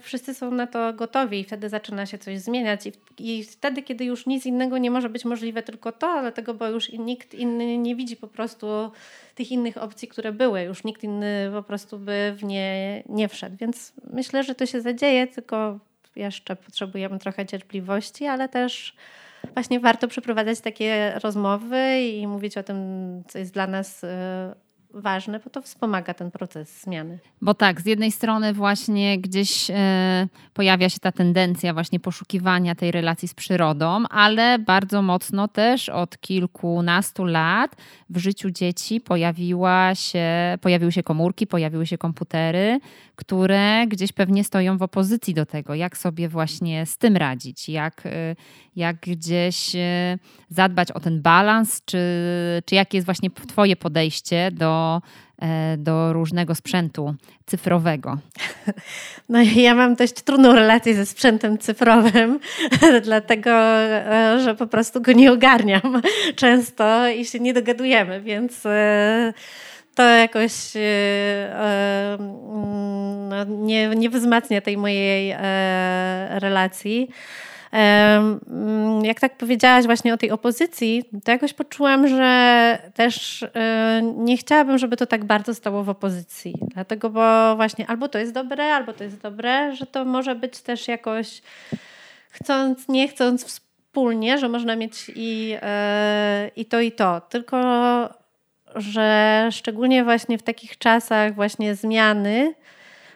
wszyscy 0.00 0.34
są 0.34 0.50
na 0.50 0.66
to 0.66 0.92
gotowi 0.92 1.40
i 1.40 1.44
wtedy 1.44 1.68
zaczyna 1.68 2.06
się 2.06 2.18
coś 2.18 2.38
zmieniać 2.38 2.80
i, 3.18 3.44
wtedy, 3.44 3.82
kiedy 3.82 4.04
już 4.04 4.26
nic 4.26 4.46
innego 4.46 4.78
nie 4.78 4.90
może 4.90 5.08
być 5.08 5.24
możliwe, 5.24 5.62
tylko 5.62 5.92
to, 5.92 6.20
dlatego, 6.20 6.54
bo 6.54 6.68
już 6.68 6.92
nikt 6.92 7.34
inny 7.34 7.78
nie 7.78 7.96
widzi 7.96 8.16
po 8.16 8.28
prostu 8.28 8.66
tych 9.34 9.50
innych 9.52 9.76
opcji, 9.76 10.08
które 10.08 10.32
były. 10.32 10.62
Już 10.62 10.84
nikt 10.84 11.04
inny 11.04 11.50
po 11.52 11.62
prostu 11.62 11.98
by 11.98 12.34
w 12.36 12.44
nie 12.44 13.02
nie 13.08 13.28
wszedł. 13.28 13.56
Więc 13.60 13.92
myślę, 14.12 14.44
że 14.44 14.54
to 14.54 14.66
się 14.66 14.80
zadzieje, 14.80 15.26
tylko 15.26 15.78
jeszcze 16.16 16.56
potrzebujemy 16.56 17.18
trochę 17.18 17.46
cierpliwości, 17.46 18.26
ale 18.26 18.48
też 18.48 18.96
właśnie 19.54 19.80
warto 19.80 20.08
przeprowadzać 20.08 20.60
takie 20.60 21.12
rozmowy 21.22 22.00
i 22.00 22.26
mówić 22.26 22.58
o 22.58 22.62
tym, 22.62 22.76
co 23.28 23.38
jest 23.38 23.52
dla 23.54 23.66
nas 23.66 24.04
e, 24.04 24.54
ważne, 24.94 25.40
bo 25.40 25.50
to 25.50 25.62
wspomaga 25.62 26.14
ten 26.14 26.30
proces 26.30 26.82
zmiany. 26.82 27.18
Bo 27.40 27.54
tak, 27.54 27.80
z 27.80 27.86
jednej 27.86 28.12
strony 28.12 28.52
właśnie 28.52 29.18
gdzieś 29.18 29.70
e, 29.70 30.28
pojawia 30.54 30.88
się 30.88 30.98
ta 30.98 31.12
tendencja 31.12 31.74
właśnie 31.74 32.00
poszukiwania 32.00 32.74
tej 32.74 32.90
relacji 32.90 33.28
z 33.28 33.34
przyrodą, 33.34 34.04
ale 34.10 34.58
bardzo 34.58 35.02
mocno 35.02 35.48
też 35.48 35.88
od 35.88 36.18
kilkunastu 36.18 37.24
lat 37.24 37.76
w 38.10 38.18
życiu 38.18 38.50
dzieci 38.50 39.00
pojawiła 39.00 39.94
się, 39.94 40.58
pojawiły 40.60 40.92
się 40.92 41.02
komórki, 41.02 41.46
pojawiły 41.46 41.86
się 41.86 41.98
komputery, 41.98 42.80
które 43.22 43.86
gdzieś 43.86 44.12
pewnie 44.12 44.44
stoją 44.44 44.78
w 44.78 44.82
opozycji 44.82 45.34
do 45.34 45.46
tego, 45.46 45.74
jak 45.74 45.96
sobie 45.96 46.28
właśnie 46.28 46.86
z 46.86 46.98
tym 46.98 47.16
radzić, 47.16 47.68
jak, 47.68 48.06
e, 48.06 48.36
jak 48.76 48.96
gdzieś 48.96 49.76
e, 49.76 50.18
zadbać 50.50 50.92
o 50.92 51.00
ten 51.00 51.22
balans, 51.22 51.82
czy, 51.84 51.98
czy 52.64 52.74
jakie 52.74 52.98
jest 52.98 53.06
właśnie 53.06 53.30
Twoje 53.30 53.76
podejście 53.76 54.50
do, 54.50 55.02
e, 55.42 55.76
do 55.76 56.12
różnego 56.12 56.54
sprzętu 56.54 57.14
cyfrowego? 57.46 58.18
No 59.28 59.42
ja 59.42 59.74
mam 59.74 59.94
dość 59.94 60.12
trudną 60.12 60.52
relację 60.52 60.94
ze 60.94 61.06
sprzętem 61.06 61.58
cyfrowym, 61.58 62.40
dlatego 63.04 63.50
że 64.44 64.54
po 64.58 64.66
prostu 64.66 65.00
go 65.00 65.12
nie 65.12 65.32
ogarniam 65.32 66.02
często 66.36 67.08
i 67.08 67.24
się 67.24 67.40
nie 67.40 67.54
dogadujemy, 67.54 68.20
więc 68.20 68.62
to 69.94 70.02
jakoś 70.02 70.76
e, 70.76 70.80
e, 70.80 72.16
no, 73.28 73.44
nie, 73.44 73.88
nie 73.88 74.10
wzmacnia 74.10 74.60
tej 74.60 74.76
mojej 74.76 75.30
e, 75.30 76.40
relacji. 76.40 77.08
Jak 79.02 79.20
tak 79.20 79.36
powiedziałaś 79.36 79.84
właśnie 79.84 80.14
o 80.14 80.16
tej 80.16 80.30
opozycji, 80.30 81.04
to 81.24 81.30
jakoś 81.30 81.52
poczułam, 81.52 82.08
że 82.08 82.78
też 82.94 83.44
nie 84.02 84.36
chciałabym, 84.36 84.78
żeby 84.78 84.96
to 84.96 85.06
tak 85.06 85.24
bardzo 85.24 85.54
stało 85.54 85.84
w 85.84 85.88
opozycji. 85.88 86.54
Dlatego, 86.74 87.10
bo 87.10 87.56
właśnie 87.56 87.86
albo 87.86 88.08
to 88.08 88.18
jest 88.18 88.32
dobre, 88.32 88.64
albo 88.64 88.92
to 88.92 89.04
jest 89.04 89.20
dobre, 89.20 89.76
że 89.76 89.86
to 89.86 90.04
może 90.04 90.34
być 90.34 90.60
też 90.60 90.88
jakoś 90.88 91.42
chcąc, 92.30 92.88
nie 92.88 93.08
chcąc 93.08 93.44
wspólnie, 93.44 94.38
że 94.38 94.48
można 94.48 94.76
mieć 94.76 95.10
i, 95.16 95.56
i 96.56 96.64
to, 96.64 96.80
i 96.80 96.92
to. 96.92 97.20
Tylko 97.20 97.58
że 98.76 99.48
szczególnie 99.52 100.04
właśnie 100.04 100.38
w 100.38 100.42
takich 100.42 100.78
czasach 100.78 101.34
właśnie 101.34 101.74
zmiany, 101.74 102.54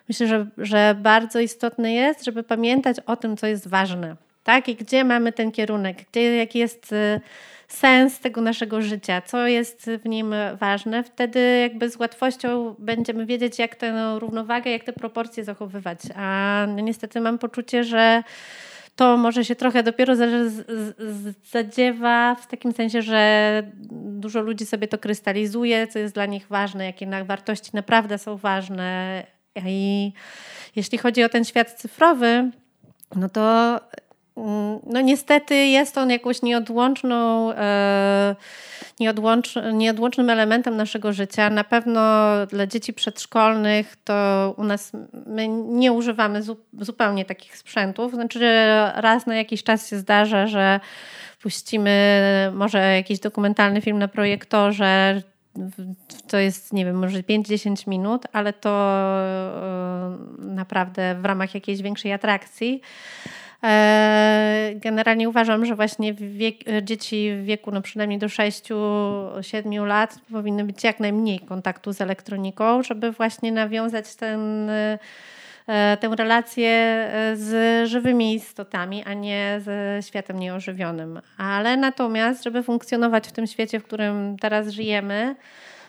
myślę, 0.08 0.26
że, 0.26 0.46
że 0.58 0.96
bardzo 0.98 1.40
istotne 1.40 1.92
jest, 1.92 2.24
żeby 2.24 2.42
pamiętać 2.42 2.96
o 3.06 3.16
tym, 3.16 3.36
co 3.36 3.46
jest 3.46 3.68
ważne. 3.68 4.16
Tak? 4.44 4.68
I 4.68 4.76
gdzie 4.76 5.04
mamy 5.04 5.32
ten 5.32 5.52
kierunek, 5.52 5.96
gdzie, 6.10 6.36
jaki 6.36 6.58
jest 6.58 6.92
y, 6.92 7.20
sens 7.68 8.20
tego 8.20 8.40
naszego 8.40 8.82
życia, 8.82 9.20
co 9.20 9.46
jest 9.46 9.90
w 10.04 10.08
nim 10.08 10.34
ważne. 10.60 11.04
Wtedy 11.04 11.58
jakby 11.60 11.90
z 11.90 11.96
łatwością 11.96 12.74
będziemy 12.78 13.26
wiedzieć, 13.26 13.58
jak 13.58 13.76
tę 13.76 14.16
równowagę, 14.18 14.70
jak 14.70 14.84
te 14.84 14.92
proporcje 14.92 15.44
zachowywać. 15.44 15.98
A 16.16 16.66
niestety 16.82 17.20
mam 17.20 17.38
poczucie, 17.38 17.84
że 17.84 18.22
to 18.96 19.16
może 19.16 19.44
się 19.44 19.56
trochę 19.56 19.82
dopiero 19.82 20.14
zadziewa 21.52 22.35
w 22.35 22.46
takim 22.46 22.72
sensie, 22.72 23.02
że 23.02 23.62
dużo 23.92 24.40
ludzi 24.40 24.66
sobie 24.66 24.88
to 24.88 24.98
krystalizuje, 24.98 25.87
co 25.87 25.98
jest 25.98 26.14
dla 26.14 26.26
nich 26.26 26.46
ważne, 26.48 26.85
jakie 26.85 27.24
wartości 27.24 27.70
naprawdę 27.74 28.18
są 28.18 28.37
ważne. 28.37 29.22
I 29.66 30.12
jeśli 30.76 30.98
chodzi 30.98 31.24
o 31.24 31.28
ten 31.28 31.44
świat 31.44 31.72
cyfrowy, 31.72 32.50
no 33.16 33.28
to 33.28 33.80
no 34.87 35.01
niestety 35.01 35.55
jest 35.55 35.99
on 35.99 36.11
jakąś 36.11 36.42
nieodłączną. 36.42 37.49
Yy, 37.49 37.57
nieodłącz, 39.01 39.55
nieodłącznym 39.72 40.31
elementem 40.31 40.77
naszego 40.77 41.12
życia. 41.12 41.51
Na 41.51 41.64
pewno 41.64 42.01
dla 42.51 42.66
dzieci 42.66 42.92
przedszkolnych 42.92 43.96
to 44.05 44.55
u 44.59 44.64
nas 44.64 44.92
my 45.27 45.49
nie 45.49 45.92
używamy 45.92 46.42
zu, 46.42 46.57
zupełnie 46.81 47.25
takich 47.25 47.57
sprzętów. 47.57 48.14
Znaczy, 48.14 48.40
raz 48.94 49.27
na 49.27 49.37
jakiś 49.37 49.62
czas 49.62 49.90
się 49.90 49.96
zdarza, 49.96 50.46
że 50.46 50.81
puścimy 51.42 52.53
może 52.55 52.96
jakiś 52.96 53.20
dokumentalny 53.20 53.81
film 53.81 53.99
na 53.99 54.09
projektorze, 54.09 55.22
to 56.29 56.38
jest, 56.38 56.72
nie 56.72 56.85
wiem, 56.85 56.99
może 56.99 57.22
5-10 57.22 57.88
minut, 57.88 58.22
ale 58.33 58.53
to 58.53 58.70
e, 58.70 60.16
naprawdę 60.38 61.14
w 61.14 61.25
ramach 61.25 61.55
jakiejś 61.55 61.83
większej 61.83 62.12
atrakcji. 62.12 62.81
E, 63.64 64.70
generalnie 64.74 65.28
uważam, 65.28 65.66
że 65.66 65.74
właśnie 65.74 66.14
wiek, 66.14 66.56
dzieci 66.82 67.30
w 67.32 67.44
wieku 67.44 67.70
no 67.70 67.82
przynajmniej 67.82 68.18
do 68.18 68.26
6-7 68.26 69.86
lat 69.86 70.18
powinny 70.32 70.64
być 70.64 70.84
jak 70.84 71.00
najmniej 71.00 71.40
kontaktu 71.40 71.92
z 71.92 72.00
elektroniką, 72.00 72.82
żeby 72.82 73.12
właśnie 73.12 73.52
nawiązać 73.52 74.14
ten, 74.14 74.70
e, 74.70 74.98
tę 76.00 76.16
relację 76.16 76.70
e, 76.70 77.36
z 77.36 77.88
żywymi 77.88 78.34
istotami, 78.34 79.04
a 79.04 79.14
nie 79.14 79.60
ze 79.60 79.98
światem 80.02 80.38
nieożywionym. 80.38 81.20
Ale 81.38 81.76
natomiast, 81.76 82.44
żeby 82.44 82.62
funkcjonować 82.62 83.28
w 83.28 83.32
tym 83.32 83.46
świecie, 83.46 83.80
w 83.80 83.84
którym 83.84 84.36
teraz 84.40 84.68
żyjemy, 84.68 85.36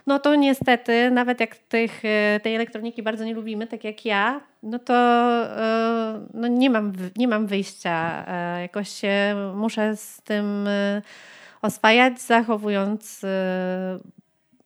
no 0.08 0.20
to 0.20 0.36
niestety, 0.36 1.12
nawet 1.12 1.40
jak 1.40 1.56
tych, 1.56 2.06
e, 2.06 2.40
tej 2.44 2.56
elektroniki 2.56 3.04
bardzo 3.04 3.24
nie 3.24 3.34
lubimy, 3.34 3.68
tak 3.68 3.84
jak 3.84 4.06
ja, 4.06 4.42
no 4.64 4.80
to 4.80 4.94
e, 4.94 6.28
no 6.34 6.48
nie, 6.48 6.70
mam, 6.70 6.94
nie 7.18 7.28
mam 7.28 7.48
wyjścia. 7.48 8.26
E, 8.28 8.62
jakoś 8.62 8.90
się 8.90 9.36
muszę 9.56 9.96
z 9.96 10.22
tym 10.22 10.70
oswajać, 11.62 12.22
zachowując 12.22 13.22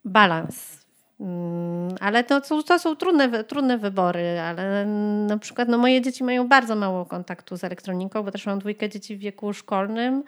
balans. 0.06 0.82
Mm, 1.20 1.96
ale 2.00 2.24
to, 2.24 2.42
to 2.42 2.80
są 2.80 2.96
trudne, 2.96 3.44
trudne 3.44 3.78
wybory, 3.78 4.40
ale 4.40 4.86
na 5.28 5.38
przykład 5.38 5.70
no 5.70 5.78
moje 5.78 6.02
dzieci 6.02 6.24
mają 6.24 6.48
bardzo 6.48 6.76
mało 6.76 7.06
kontaktu 7.06 7.58
z 7.58 7.64
elektroniką, 7.64 8.24
bo 8.24 8.32
też 8.32 8.46
mam 8.46 8.60
dwójkę 8.60 8.90
dzieci 8.90 9.16
w 9.16 9.20
wieku 9.20 9.54
szkolnym 9.54 10.24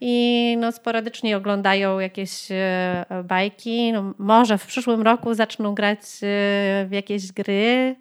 i 0.00 0.56
no, 0.60 0.72
sporadycznie 0.72 1.36
oglądają 1.36 1.98
jakieś 1.98 2.48
e, 2.50 3.04
bajki. 3.24 3.92
No, 3.92 4.14
może 4.18 4.58
w 4.58 4.66
przyszłym 4.66 5.02
roku 5.02 5.34
zaczną 5.34 5.74
grać 5.74 5.98
e, 5.98 6.86
w 6.86 6.88
jakieś 6.90 7.32
gry. 7.32 7.96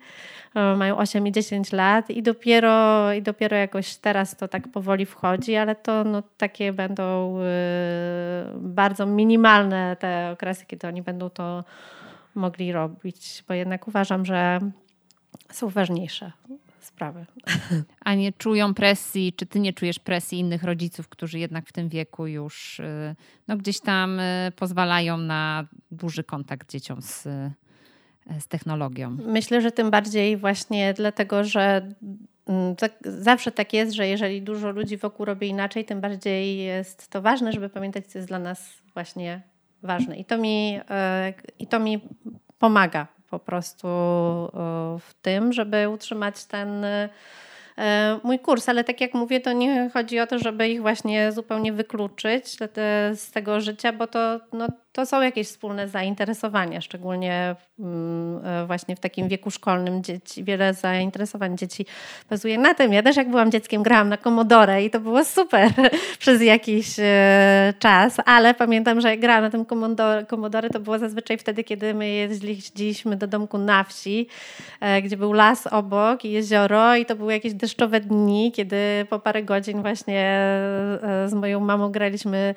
E, 0.55 0.75
mają 0.75 0.97
8 0.97 1.27
i 1.27 1.31
10 1.31 1.71
lat 1.71 2.09
i 2.09 2.23
dopiero, 2.23 3.13
i 3.13 3.21
dopiero 3.21 3.57
jakoś 3.57 3.95
teraz 3.95 4.35
to 4.35 4.47
tak 4.47 4.67
powoli 4.67 5.05
wchodzi, 5.05 5.55
ale 5.55 5.75
to 5.75 6.03
no, 6.03 6.23
takie 6.37 6.73
będą 6.73 7.39
bardzo 8.55 9.05
minimalne 9.05 9.95
te 9.99 10.31
okresy, 10.33 10.65
kiedy 10.65 10.87
oni 10.87 11.01
będą 11.01 11.29
to 11.29 11.63
mogli 12.35 12.71
robić, 12.71 13.43
bo 13.47 13.53
jednak 13.53 13.87
uważam, 13.87 14.25
że 14.25 14.59
są 15.51 15.69
ważniejsze 15.69 16.31
sprawy. 16.87 17.25
A 18.05 18.13
nie 18.13 18.33
czują 18.33 18.73
presji, 18.73 19.33
czy 19.33 19.45
ty 19.45 19.59
nie 19.59 19.73
czujesz 19.73 19.99
presji 19.99 20.39
innych 20.39 20.63
rodziców, 20.63 21.09
którzy 21.09 21.39
jednak 21.39 21.67
w 21.67 21.71
tym 21.71 21.89
wieku 21.89 22.27
już 22.27 22.79
y, 22.79 23.15
no, 23.47 23.57
gdzieś 23.57 23.79
tam 23.79 24.19
y, 24.19 24.51
pozwalają 24.55 25.17
na 25.17 25.67
duży 25.91 26.23
kontakt 26.23 26.71
dzieciom 26.71 27.01
z, 27.01 27.23
z 28.39 28.47
technologią? 28.47 29.17
Myślę, 29.25 29.61
że 29.61 29.71
tym 29.71 29.91
bardziej 29.91 30.37
właśnie 30.37 30.93
dlatego, 30.93 31.43
że 31.43 31.89
mm, 32.47 32.75
tak, 32.75 32.91
zawsze 33.05 33.51
tak 33.51 33.73
jest, 33.73 33.93
że 33.93 34.07
jeżeli 34.07 34.41
dużo 34.41 34.71
ludzi 34.71 34.97
wokół 34.97 35.25
robi 35.25 35.47
inaczej, 35.47 35.85
tym 35.85 36.01
bardziej 36.01 36.57
jest 36.57 37.07
to 37.07 37.21
ważne, 37.21 37.51
żeby 37.51 37.69
pamiętać, 37.69 38.07
co 38.07 38.19
jest 38.19 38.27
dla 38.27 38.39
nas 38.39 38.73
właśnie 38.93 39.41
ważne. 39.83 40.17
I 40.17 40.25
to 40.25 40.37
mi, 40.37 40.79
i 41.59 41.67
to 41.67 41.79
mi 41.79 42.01
pomaga 42.59 43.16
po 43.29 43.39
prostu 43.39 43.87
w 44.99 45.13
tym, 45.21 45.53
żeby 45.53 45.89
utrzymać 45.89 46.45
ten 46.45 46.85
E, 47.77 48.19
mój 48.23 48.39
kurs, 48.39 48.69
ale 48.69 48.83
tak 48.83 49.01
jak 49.01 49.13
mówię, 49.13 49.39
to 49.39 49.53
nie 49.53 49.89
chodzi 49.93 50.19
o 50.19 50.27
to, 50.27 50.39
żeby 50.39 50.69
ich 50.69 50.81
właśnie 50.81 51.31
zupełnie 51.31 51.73
wykluczyć 51.73 52.57
z 53.15 53.31
tego 53.31 53.61
życia, 53.61 53.93
bo 53.93 54.07
to, 54.07 54.39
no, 54.53 54.67
to 54.97 55.05
są 55.05 55.21
jakieś 55.21 55.47
wspólne 55.47 55.87
zainteresowania, 55.87 56.81
szczególnie 56.81 57.55
mm, 57.79 58.45
e, 58.45 58.65
właśnie 58.65 58.95
w 58.95 58.99
takim 58.99 59.27
wieku 59.27 59.51
szkolnym 59.51 60.03
dzieci, 60.03 60.43
wiele 60.43 60.73
zainteresowań 60.73 61.57
dzieci 61.57 61.85
bazuje 62.29 62.57
na 62.57 62.73
tym. 62.73 62.93
Ja 62.93 63.03
też 63.03 63.15
jak 63.15 63.29
byłam 63.29 63.51
dzieckiem 63.51 63.83
grałam 63.83 64.09
na 64.09 64.17
Commodore 64.17 64.83
i 64.83 64.89
to 64.89 64.99
było 64.99 65.25
super 65.25 65.71
przez 66.19 66.41
jakiś 66.41 66.95
e, 66.99 67.73
czas, 67.79 68.17
ale 68.25 68.53
pamiętam, 68.53 69.01
że 69.01 69.09
jak 69.09 69.19
grałam 69.19 69.43
na 69.43 69.49
tym 69.49 69.65
Commodore, 70.29 70.69
to 70.69 70.79
było 70.79 70.99
zazwyczaj 70.99 71.37
wtedy, 71.37 71.63
kiedy 71.63 71.93
my 71.93 72.09
jeździliśmy 72.09 73.15
do 73.15 73.27
domku 73.27 73.57
na 73.57 73.83
wsi, 73.83 74.27
gdzie 75.03 75.17
był 75.17 75.33
las 75.33 75.67
obok 75.67 76.25
i 76.25 76.31
jezioro 76.31 76.95
i 76.95 77.05
to 77.05 77.15
były 77.15 77.33
jakieś 77.33 77.53
deszczowe 77.53 77.99
dni, 77.99 78.51
kiedy 78.51 78.77
po 79.09 79.19
parę 79.19 79.43
godzin 79.43 79.81
właśnie 79.81 80.19
e, 80.19 81.29
z 81.29 81.33
moją 81.33 81.59
mamą 81.59 81.91
graliśmy 81.91 82.55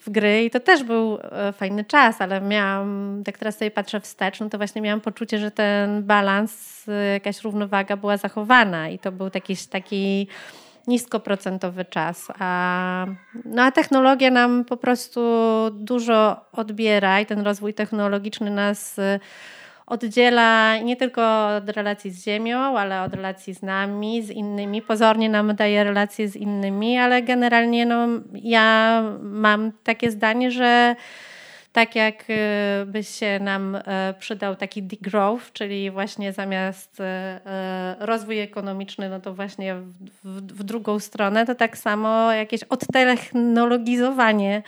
w 0.00 0.10
gry 0.10 0.44
i 0.44 0.50
to 0.50 0.60
też 0.60 0.84
był 0.84 1.18
e, 1.22 1.52
fajny 1.52 1.84
czas, 1.84 2.20
ale 2.20 2.40
miałam, 2.40 3.22
jak 3.26 3.38
teraz 3.38 3.58
sobie 3.58 3.70
patrzę 3.70 4.00
wstecz, 4.00 4.40
no 4.40 4.48
to 4.48 4.58
właśnie 4.58 4.82
miałam 4.82 5.00
poczucie, 5.00 5.38
że 5.38 5.50
ten 5.50 6.02
balans, 6.02 6.84
e, 6.88 7.12
jakaś 7.12 7.42
równowaga 7.42 7.96
była 7.96 8.16
zachowana 8.16 8.88
i 8.88 8.98
to 8.98 9.12
był 9.12 9.30
jakiś 9.34 9.66
taki 9.66 10.26
niskoprocentowy 10.86 11.84
czas. 11.84 12.28
A, 12.38 13.06
no 13.44 13.62
a 13.62 13.70
technologia 13.70 14.30
nam 14.30 14.64
po 14.64 14.76
prostu 14.76 15.20
dużo 15.72 16.44
odbiera 16.52 17.20
i 17.20 17.26
ten 17.26 17.40
rozwój 17.40 17.74
technologiczny 17.74 18.50
nas 18.50 18.98
e, 18.98 19.20
oddziela 19.90 20.78
nie 20.78 20.96
tylko 20.96 21.48
od 21.56 21.68
relacji 21.68 22.10
z 22.10 22.24
Ziemią, 22.24 22.58
ale 22.58 23.02
od 23.02 23.14
relacji 23.14 23.54
z 23.54 23.62
nami, 23.62 24.22
z 24.22 24.30
innymi. 24.30 24.82
Pozornie 24.82 25.28
nam 25.28 25.56
daje 25.56 25.84
relacje 25.84 26.28
z 26.28 26.36
innymi, 26.36 26.98
ale 26.98 27.22
generalnie 27.22 27.86
no, 27.86 28.06
ja 28.32 29.02
mam 29.20 29.72
takie 29.84 30.10
zdanie, 30.10 30.50
że 30.50 30.96
tak 31.72 31.96
jak 31.96 32.24
y, 32.30 32.86
by 32.86 33.04
się 33.04 33.40
nam 33.40 33.74
y, 33.74 33.80
przydał 34.18 34.56
taki 34.56 34.82
degrowth, 34.82 35.52
czyli 35.52 35.90
właśnie 35.90 36.32
zamiast 36.32 37.00
y, 37.00 37.04
rozwój 37.98 38.38
ekonomiczny, 38.38 39.08
no 39.08 39.20
to 39.20 39.34
właśnie 39.34 39.74
w, 39.74 39.92
w, 40.24 40.40
w 40.40 40.64
drugą 40.64 40.98
stronę, 40.98 41.46
to 41.46 41.54
tak 41.54 41.78
samo 41.78 42.32
jakieś 42.32 42.64
odtechnologizowanie 42.64 44.62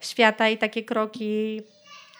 świata 0.00 0.48
i 0.48 0.58
takie 0.58 0.82
kroki 0.82 1.62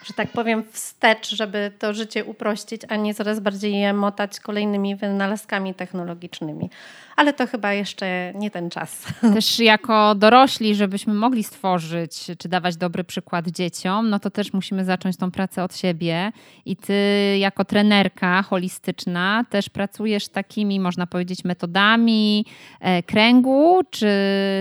że 0.04 0.14
tak 0.14 0.32
powiem, 0.32 0.64
wstecz, 0.72 1.28
żeby 1.34 1.72
to 1.78 1.94
życie 1.94 2.24
uprościć, 2.24 2.82
a 2.88 2.96
nie 2.96 3.14
coraz 3.14 3.40
bardziej 3.40 3.80
je 3.80 3.92
motać 3.92 4.40
kolejnymi 4.40 4.96
wynalazkami 4.96 5.74
technologicznymi 5.74 6.70
ale 7.18 7.32
to 7.32 7.46
chyba 7.46 7.72
jeszcze 7.72 8.32
nie 8.34 8.50
ten 8.50 8.70
czas. 8.70 9.06
Też 9.34 9.58
jako 9.58 10.14
dorośli, 10.14 10.74
żebyśmy 10.74 11.14
mogli 11.14 11.44
stworzyć 11.44 12.26
czy 12.38 12.48
dawać 12.48 12.76
dobry 12.76 13.04
przykład 13.04 13.48
dzieciom, 13.48 14.10
no 14.10 14.18
to 14.18 14.30
też 14.30 14.52
musimy 14.52 14.84
zacząć 14.84 15.16
tą 15.16 15.30
pracę 15.30 15.64
od 15.64 15.76
siebie. 15.76 16.32
I 16.66 16.76
ty, 16.76 16.94
jako 17.38 17.64
trenerka 17.64 18.42
holistyczna, 18.42 19.44
też 19.50 19.68
pracujesz 19.68 20.28
takimi, 20.28 20.80
można 20.80 21.06
powiedzieć, 21.06 21.44
metodami 21.44 22.44
e, 22.80 23.02
kręgu 23.02 23.80
czy 23.90 24.10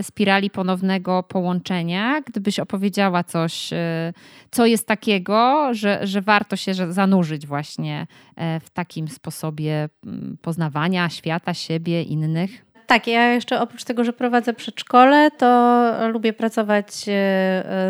spirali 0.02 0.50
ponownego 0.50 1.23
połączenia. 1.23 2.21
Gdybyś 2.21 2.60
opowiedziała 2.60 3.23
coś, 3.23 3.73
e, 3.73 4.13
co 4.52 4.65
jest 4.65 4.88
takiego, 4.88 5.27
że, 5.72 6.08
że 6.08 6.22
warto 6.22 6.56
się 6.56 6.74
zanurzyć 6.74 7.48
właśnie 7.48 8.08
e, 8.36 8.60
w 8.60 8.70
takim 8.70 9.08
sposobie 9.08 9.90
mm, 10.06 10.38
poznawania 10.42 11.10
świata, 11.10 11.54
siebie, 11.54 12.04
innych. 12.04 12.68
Tak, 12.88 13.08
ja 13.08 13.34
jeszcze 13.34 13.62
oprócz 13.62 13.84
tego, 13.84 14.04
że 14.04 14.13
prowadzę 14.13 14.54
przedszkole, 14.54 15.32
to 15.32 15.92
lubię 16.12 16.34
pracować 16.34 16.88
e, 16.88 17.13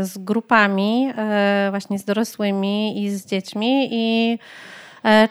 z 0.01 0.17
grupami, 0.17 1.11
e, 1.17 1.67
właśnie 1.69 1.99
z 1.99 2.05
dorosłymi 2.05 3.03
i 3.03 3.09
z 3.09 3.25
dziećmi 3.25 3.89
i 3.91 4.39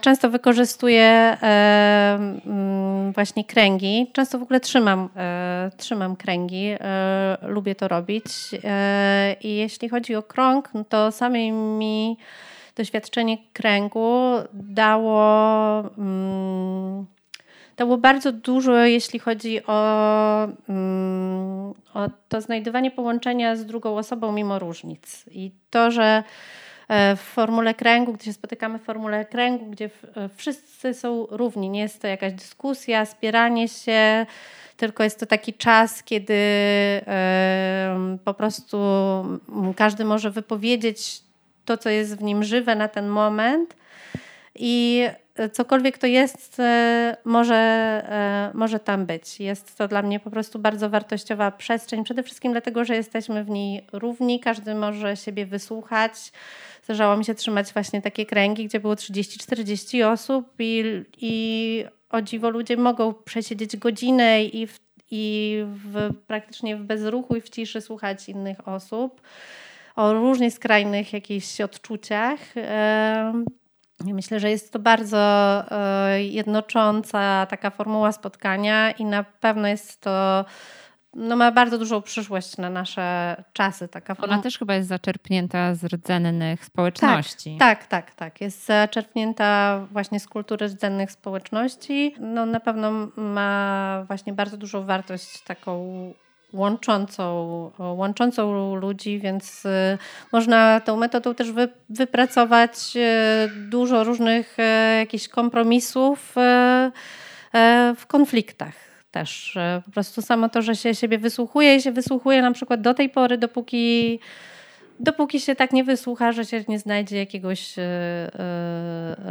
Często 0.00 0.30
wykorzystuję 0.30 1.36
mm, 1.40 3.12
właśnie 3.12 3.44
kręgi. 3.44 4.10
Często 4.12 4.38
w 4.38 4.42
ogóle 4.42 4.60
trzymam, 4.60 5.08
trzymam 5.76 6.16
kręgi. 6.16 6.70
Lubię 7.42 7.74
to 7.74 7.88
robić. 7.88 8.24
I 9.40 9.56
jeśli 9.56 9.88
chodzi 9.88 10.14
o 10.14 10.22
krąg, 10.22 10.70
no 10.74 10.84
to 10.84 11.12
samej 11.12 11.52
mi 11.52 12.16
doświadczenie 12.76 13.38
kręgu 13.52 14.30
dało 14.52 15.80
mm, 15.98 17.06
to 17.76 17.86
było 17.86 17.98
bardzo 17.98 18.32
dużo, 18.32 18.74
jeśli 18.76 19.18
chodzi 19.18 19.66
o, 19.66 20.48
mm, 20.68 21.74
o 21.94 22.08
to 22.28 22.40
znajdywanie 22.40 22.90
połączenia 22.90 23.56
z 23.56 23.66
drugą 23.66 23.96
osobą 23.96 24.32
mimo 24.32 24.58
różnic. 24.58 25.24
I 25.30 25.50
to, 25.70 25.90
że 25.90 26.04
e, 26.04 26.24
w 27.16 27.20
formule 27.20 27.75
kręgu, 27.75 28.12
gdzie 28.12 28.25
się 28.25 28.33
spotykamy 28.33 28.79
w 28.79 28.83
formule 28.83 29.25
kręgu, 29.25 29.66
gdzie 29.66 29.85
e, 29.85 30.29
wszyscy 30.37 30.94
są 30.94 31.27
równi, 31.31 31.70
nie 31.70 31.81
jest 31.81 32.03
to 32.03 32.09
jakaś 32.09 32.33
dyskusja, 32.33 33.07
spieranie 33.07 33.68
się, 33.68 34.27
tylko 34.77 35.05
jest 35.05 35.20
to 35.20 35.27
taki 35.27 35.55
czas, 35.55 36.03
kiedy 36.03 36.35
po 38.25 38.35
prostu 38.35 38.79
każdy 39.77 40.05
może 40.05 40.31
wypowiedzieć 40.31 41.22
to, 41.64 41.79
co 41.79 41.90
jest 41.90 42.16
w 42.16 42.22
nim 42.22 42.44
żywe 42.44 42.77
na 42.77 42.88
ten 42.88 43.09
moment. 43.09 43.77
I 44.55 45.07
cokolwiek 45.53 45.99
to 45.99 46.07
jest, 46.07 46.61
e, 46.61 47.16
może, 47.25 47.55
e, 47.55 48.51
może 48.55 48.81
tam 48.81 49.07
być. 49.07 49.40
Jest 49.40 49.77
to 49.77 49.88
dla 49.88 50.03
mnie 50.03 50.20
po 50.20 50.31
prostu 50.31 50.59
bardzo 50.59 50.90
wartościowa 50.90 51.51
przestrzeń, 51.51 52.05
przede 52.05 52.22
wszystkim 52.22 52.53
dlatego, 52.53 52.85
że 52.85 52.96
jesteśmy 52.96 53.44
w 53.44 53.51
niej 53.51 53.87
równi, 53.92 54.40
każdy 54.40 54.75
może 54.75 55.16
siebie 55.16 55.46
wysłuchać. 55.46 56.33
Zdarzało 56.85 57.16
mi 57.16 57.25
się 57.25 57.35
trzymać 57.35 57.72
właśnie 57.72 58.03
takie 58.03 58.27
kręgi, 58.27 58.64
gdzie 58.64 58.81
było 58.81 58.94
30-40 58.94 60.12
osób 60.12 60.55
i, 60.59 61.03
i 61.20 61.85
o 62.11 62.22
dziwo 62.22 62.51
ludzie 62.51 62.77
mogą 62.77 63.14
przesiedzieć 63.14 63.77
godzinę 63.77 64.44
i, 64.44 64.66
w, 64.66 64.79
i 65.11 65.59
w, 65.64 66.14
praktycznie 66.27 66.77
w 66.77 66.83
bezruchu 66.83 67.37
i 67.37 67.40
w 67.40 67.49
ciszy 67.49 67.81
słuchać 67.81 68.29
innych 68.29 68.68
osób 68.68 69.20
o 69.96 70.12
różnych 70.12 70.55
skrajnych 70.55 71.12
jakichś 71.12 71.61
odczuciach. 71.61 72.40
Myślę, 74.04 74.40
że 74.40 74.50
jest 74.50 74.72
to 74.72 74.78
bardzo 74.78 75.18
e, 75.70 76.22
jednocząca 76.22 77.46
taka 77.50 77.70
formuła 77.70 78.12
spotkania 78.12 78.90
i 78.90 79.04
na 79.04 79.24
pewno 79.24 79.68
jest 79.68 80.00
to 80.00 80.44
no 81.16 81.37
ma 81.37 81.52
bardzo 81.52 81.78
dużą 81.78 82.02
przyszłość 82.02 82.56
na 82.56 82.70
nasze 82.70 83.37
czasy. 83.52 83.88
Taka 83.88 84.16
Ona 84.22 84.38
też 84.42 84.59
chyba 84.59 84.74
jest 84.74 84.88
zaczerpnięta 84.88 85.74
z 85.74 85.85
rdzennych 85.85 86.64
społeczności. 86.64 87.56
Tak, 87.59 87.87
tak, 87.87 88.06
tak, 88.06 88.14
tak. 88.14 88.40
Jest 88.40 88.66
zaczerpnięta 88.66 89.80
właśnie 89.90 90.20
z 90.20 90.28
kultury 90.28 90.66
rdzennych 90.66 91.12
społeczności. 91.12 92.14
No 92.20 92.46
na 92.46 92.61
pewno 92.61 93.09
ma 93.16 94.04
właśnie 94.06 94.32
bardzo 94.32 94.56
dużą 94.56 94.85
wartość 94.85 95.42
taką 95.42 96.12
łączącą, 96.57 97.71
łączącą 97.79 98.75
ludzi, 98.75 99.19
więc 99.19 99.64
y, 99.64 99.99
można 100.33 100.81
tą 100.81 100.97
metodą 100.97 101.35
też 101.35 101.53
wy, 101.53 101.69
wypracować 101.88 102.73
y, 102.97 103.71
dużo 103.71 104.05
różnych 104.05 104.59
y, 104.59 104.99
jakichś 104.99 105.29
kompromisów 105.29 106.33
w 107.97 108.07
konfliktach 108.07 108.75
też. 109.11 109.59
Po 109.85 109.90
prostu 109.90 110.23
samo 110.23 110.49
to, 110.49 110.62
że 110.62 110.77
się 110.77 110.95
siebie 110.95 111.19
wysłuchuje 111.19 111.77
i 111.77 111.83
się 111.83 111.92
wysłuchuje 111.92 112.42
na 112.42 112.53
przykład 112.53 112.81
do 112.81 112.95
tej 112.95 113.09
pory, 113.09 113.38
dopóki 113.38 114.21
dopóki 115.01 115.40
się 115.40 115.57
tak 115.57 115.73
nie 115.73 115.85
wysłucha, 115.85 116.33
że 116.33 116.45
się 116.45 116.64
nie 116.69 116.79
znajdzie 116.79 117.16
jakiegoś 117.16 117.75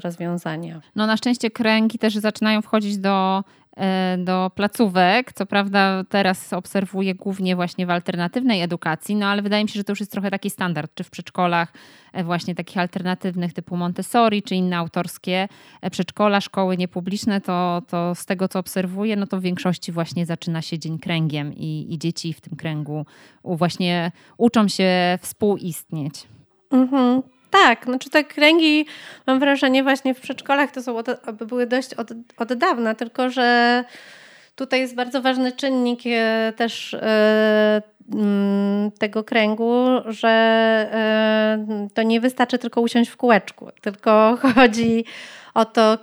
rozwiązania. 0.03 0.81
No 0.95 1.07
na 1.07 1.17
szczęście 1.17 1.51
kręgi 1.51 1.99
też 1.99 2.15
zaczynają 2.15 2.61
wchodzić 2.61 2.97
do 2.97 3.43
E, 3.64 3.64
do 4.17 4.51
placówek. 4.55 5.33
Co 5.33 5.45
prawda 5.45 6.03
teraz 6.09 6.53
obserwuję 6.53 7.15
głównie 7.15 7.55
właśnie 7.55 7.85
w 7.85 7.89
alternatywnej 7.89 8.61
edukacji, 8.61 9.15
no 9.15 9.25
ale 9.25 9.41
wydaje 9.41 9.63
mi 9.63 9.69
się, 9.69 9.79
że 9.79 9.83
to 9.83 9.91
już 9.91 9.99
jest 9.99 10.11
trochę 10.11 10.31
taki 10.31 10.49
standard, 10.49 10.91
czy 10.95 11.03
w 11.03 11.09
przedszkolach 11.09 11.73
e, 12.13 12.23
właśnie 12.23 12.55
takich 12.55 12.77
alternatywnych 12.77 13.53
typu 13.53 13.77
Montessori, 13.77 14.43
czy 14.43 14.55
inne 14.55 14.77
autorskie 14.77 15.47
e, 15.81 15.89
przedszkola, 15.89 16.41
szkoły 16.41 16.77
niepubliczne, 16.77 17.41
to, 17.41 17.81
to 17.87 18.15
z 18.15 18.25
tego 18.25 18.47
co 18.47 18.59
obserwuję, 18.59 19.15
no 19.15 19.27
to 19.27 19.39
w 19.39 19.41
większości 19.41 19.91
właśnie 19.91 20.25
zaczyna 20.25 20.61
się 20.61 20.79
dzień 20.79 20.99
kręgiem 20.99 21.53
i, 21.53 21.93
i 21.93 21.99
dzieci 21.99 22.33
w 22.33 22.41
tym 22.41 22.55
kręgu 22.55 23.05
właśnie 23.43 24.11
uczą 24.37 24.67
się 24.67 25.19
współistnieć. 25.21 26.27
Mhm. 26.71 27.34
Tak, 27.63 27.85
znaczy 27.85 28.09
te 28.09 28.23
kręgi 28.23 28.85
mam 29.27 29.39
wrażenie 29.39 29.83
właśnie 29.83 30.13
w 30.13 30.21
przedszkolach 30.21 30.71
to 30.71 30.83
są 30.83 30.97
od, 30.97 31.07
były 31.33 31.67
dość 31.67 31.93
od, 31.93 32.11
od 32.37 32.53
dawna, 32.53 32.95
tylko 32.95 33.29
że 33.29 33.83
tutaj 34.55 34.79
jest 34.79 34.95
bardzo 34.95 35.21
ważny 35.21 35.51
czynnik 35.51 35.99
e, 36.05 36.53
też 36.55 36.93
e, 36.93 37.81
mm, 38.13 38.91
tego 38.91 39.23
kręgu, 39.23 39.85
że 40.05 40.29
e, 40.29 41.87
to 41.93 42.03
nie 42.03 42.21
wystarczy 42.21 42.57
tylko 42.57 42.81
usiąść 42.81 43.09
w 43.09 43.17
kółeczku, 43.17 43.69
tylko 43.81 44.37
chodzi 44.55 45.05
o 45.53 45.65
to, 45.65 45.97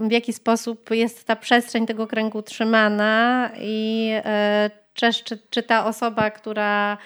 w 0.00 0.10
jaki 0.10 0.32
sposób 0.32 0.90
jest 0.90 1.24
ta 1.24 1.36
przestrzeń 1.36 1.86
tego 1.86 2.06
kręgu 2.06 2.42
trzymana 2.42 3.50
i 3.60 4.10
czy, 4.94 5.38
czy 5.50 5.62
ta 5.62 5.84
osoba, 5.86 6.30
która 6.30 6.98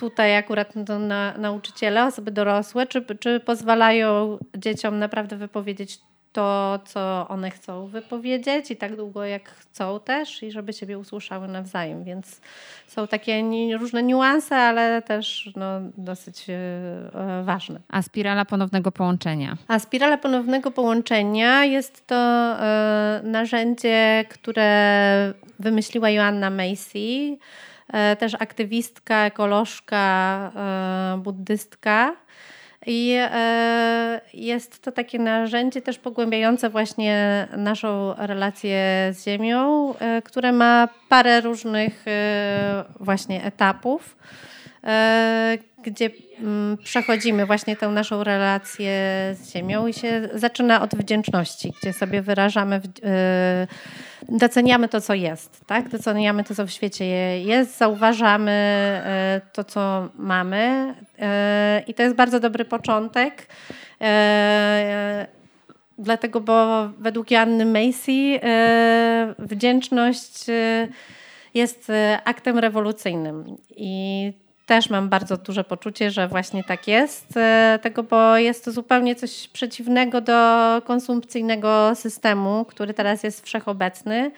tutaj 0.00 0.36
akurat 0.36 0.74
to 0.86 0.98
na, 0.98 1.38
nauczyciele, 1.38 2.06
osoby 2.06 2.30
dorosłe, 2.30 2.86
czy, 2.86 3.04
czy 3.20 3.40
pozwalają 3.40 4.38
dzieciom 4.56 4.98
naprawdę 4.98 5.36
wypowiedzieć 5.36 6.00
to, 6.32 6.78
co 6.84 7.26
one 7.28 7.50
chcą 7.50 7.86
wypowiedzieć 7.86 8.70
i 8.70 8.76
tak 8.76 8.96
długo 8.96 9.24
jak 9.24 9.48
chcą 9.48 10.00
też 10.00 10.42
i 10.42 10.52
żeby 10.52 10.72
siebie 10.72 10.98
usłyszały 10.98 11.48
nawzajem, 11.48 12.04
więc 12.04 12.40
są 12.86 13.06
takie 13.06 13.44
różne 13.78 14.02
niuanse, 14.02 14.56
ale 14.56 15.02
też 15.02 15.50
no, 15.56 15.80
dosyć 15.96 16.46
e, 16.50 17.42
ważne. 17.44 17.80
A 17.88 18.02
spirala 18.02 18.44
ponownego 18.44 18.92
połączenia? 18.92 19.56
A 19.68 19.78
spirala 19.78 20.18
ponownego 20.18 20.70
połączenia 20.70 21.64
jest 21.64 22.06
to 22.06 22.16
e, 22.16 23.20
narzędzie, 23.24 24.24
które 24.28 25.34
wymyśliła 25.58 26.10
Joanna 26.10 26.50
Macy 26.50 27.36
też 28.18 28.34
aktywistka, 28.34 29.26
ekolożka, 29.26 30.52
buddystka. 31.18 32.16
I 32.86 33.16
jest 34.34 34.82
to 34.82 34.92
takie 34.92 35.18
narzędzie 35.18 35.82
też 35.82 35.98
pogłębiające 35.98 36.70
właśnie 36.70 37.48
naszą 37.56 38.14
relację 38.14 38.78
z 39.12 39.24
Ziemią, 39.24 39.94
które 40.24 40.52
ma 40.52 40.88
parę 41.08 41.40
różnych 41.40 42.04
właśnie 43.00 43.44
etapów. 43.44 44.16
E, 44.84 45.58
gdzie 45.82 46.10
mm, 46.38 46.76
przechodzimy 46.76 47.46
właśnie 47.46 47.76
tę 47.76 47.88
naszą 47.88 48.24
relację 48.24 48.92
z 49.32 49.52
Ziemią 49.52 49.86
i 49.86 49.92
się 49.92 50.28
zaczyna 50.34 50.82
od 50.82 50.94
wdzięczności, 50.94 51.72
gdzie 51.82 51.92
sobie 51.92 52.22
wyrażamy, 52.22 52.80
e, 53.04 53.66
doceniamy 54.28 54.88
to, 54.88 55.00
co 55.00 55.14
jest, 55.14 55.60
tak? 55.66 55.88
Doceniamy 55.88 56.44
to, 56.44 56.54
co 56.54 56.66
w 56.66 56.70
świecie 56.70 57.04
jest, 57.40 57.78
zauważamy 57.78 58.50
e, 58.50 59.40
to, 59.52 59.64
co 59.64 60.08
mamy 60.14 60.94
i 61.86 61.94
to 61.94 62.02
jest 62.02 62.16
bardzo 62.16 62.40
dobry 62.40 62.64
początek. 62.64 63.46
Dlatego, 65.98 66.40
bo 66.40 66.88
według 66.98 67.30
Janny 67.30 67.66
Macy 67.66 68.40
wdzięczność 69.38 70.44
jest 71.54 71.92
aktem 72.24 72.58
rewolucyjnym 72.58 73.56
i 73.76 74.32
też 74.70 74.90
mam 74.90 75.08
bardzo 75.08 75.36
duże 75.36 75.64
poczucie, 75.64 76.10
że 76.10 76.28
właśnie 76.28 76.64
tak 76.64 76.88
jest, 76.88 77.36
e, 77.36 77.78
tego, 77.82 78.02
bo 78.02 78.36
jest 78.36 78.64
to 78.64 78.72
zupełnie 78.72 79.14
coś 79.14 79.48
przeciwnego 79.48 80.20
do 80.20 80.34
konsumpcyjnego 80.84 81.94
systemu, 81.94 82.64
który 82.64 82.94
teraz 82.94 83.22
jest 83.22 83.44
wszechobecny. 83.44 84.30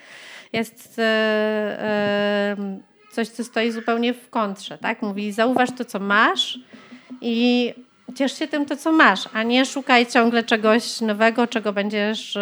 Jest 0.53 0.99
e, 0.99 1.03
e, 1.03 2.55
coś, 3.11 3.27
co 3.27 3.43
stoi 3.43 3.71
zupełnie 3.71 4.13
w 4.13 4.29
kontrze. 4.29 4.77
Tak? 4.77 5.01
Mówi, 5.01 5.31
zauważ 5.31 5.69
to, 5.77 5.85
co 5.85 5.99
masz 5.99 6.59
i 7.21 7.73
ciesz 8.15 8.39
się 8.39 8.47
tym, 8.47 8.65
to, 8.65 8.77
co 8.77 8.91
masz, 8.91 9.29
a 9.33 9.43
nie 9.43 9.65
szukaj 9.65 10.05
ciągle 10.05 10.43
czegoś 10.43 11.01
nowego, 11.01 11.47
czego 11.47 11.73
będziesz 11.73 12.37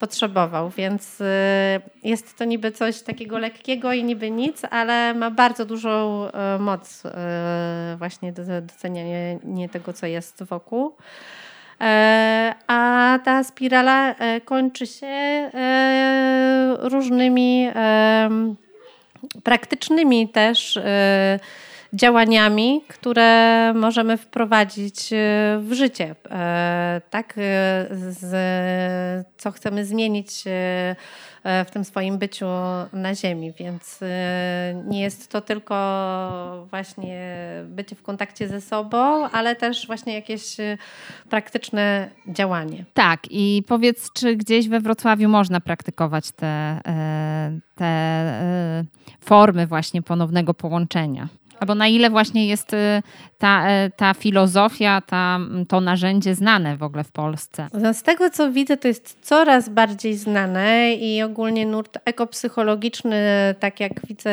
potrzebował, 0.00 0.70
więc 0.70 1.20
y, 1.20 1.24
jest 2.04 2.38
to 2.38 2.44
niby 2.44 2.72
coś 2.72 3.02
takiego 3.02 3.38
lekkiego 3.38 3.92
i 3.92 4.04
niby 4.04 4.30
nic, 4.30 4.62
ale 4.70 5.14
ma 5.14 5.30
bardzo 5.30 5.64
dużą 5.64 6.26
y, 6.28 6.58
moc 6.58 7.04
y, 7.04 7.10
właśnie 7.96 8.32
do 8.32 8.42
doceniania 8.60 9.68
tego, 9.72 9.92
co 9.92 10.06
jest 10.06 10.42
wokół. 10.42 10.96
E, 11.80 12.54
a 12.66 13.18
ta 13.24 13.44
spirala 13.44 14.14
e, 14.14 14.40
kończy 14.40 14.86
się 14.86 15.06
e, 15.06 16.76
różnymi 16.80 17.68
praktycznymi 19.42 20.28
też 20.28 20.78
działaniami, 21.92 22.80
które 22.88 23.72
możemy 23.74 24.16
wprowadzić 24.16 25.12
e, 25.12 25.16
w 25.60 25.72
życie. 25.72 26.14
E, 26.30 27.00
tak, 27.10 27.34
e, 27.38 27.40
z, 28.10 29.26
co 29.36 29.50
chcemy 29.50 29.84
zmienić 29.84 30.44
w 31.44 31.70
tym 31.72 31.84
swoim 31.84 32.18
byciu 32.18 32.46
na 32.92 33.14
Ziemi, 33.14 33.52
więc 33.58 34.00
nie 34.86 35.00
jest 35.00 35.28
to 35.32 35.40
tylko 35.40 36.66
właśnie 36.70 37.18
bycie 37.64 37.96
w 37.96 38.02
kontakcie 38.02 38.48
ze 38.48 38.60
sobą, 38.60 39.28
ale 39.28 39.56
też 39.56 39.86
właśnie 39.86 40.14
jakieś 40.14 40.56
praktyczne 41.30 42.10
działanie. 42.28 42.84
Tak, 42.94 43.20
i 43.30 43.62
powiedz, 43.68 44.12
czy 44.14 44.36
gdzieś 44.36 44.68
we 44.68 44.80
Wrocławiu 44.80 45.28
można 45.28 45.60
praktykować 45.60 46.32
te, 46.32 46.80
te 47.74 48.84
formy 49.20 49.66
właśnie 49.66 50.02
ponownego 50.02 50.54
połączenia? 50.54 51.28
Albo 51.60 51.74
na 51.74 51.88
ile 51.88 52.10
właśnie 52.10 52.46
jest 52.46 52.74
y, 52.74 53.02
ta, 53.38 53.68
e, 53.68 53.90
ta 53.96 54.14
filozofia, 54.14 55.00
ta, 55.00 55.38
to 55.68 55.80
narzędzie 55.80 56.34
znane 56.34 56.76
w 56.76 56.82
ogóle 56.82 57.04
w 57.04 57.12
Polsce? 57.12 57.68
No 57.72 57.94
z 57.94 58.02
tego 58.02 58.30
co 58.30 58.52
widzę, 58.52 58.76
to 58.76 58.88
jest 58.88 59.18
coraz 59.22 59.68
bardziej 59.68 60.16
znane 60.16 60.94
i 60.94 61.22
ogólnie 61.22 61.66
nurt 61.66 61.98
ekopsychologiczny, 62.04 63.24
tak 63.60 63.80
jak 63.80 64.06
widzę, 64.06 64.32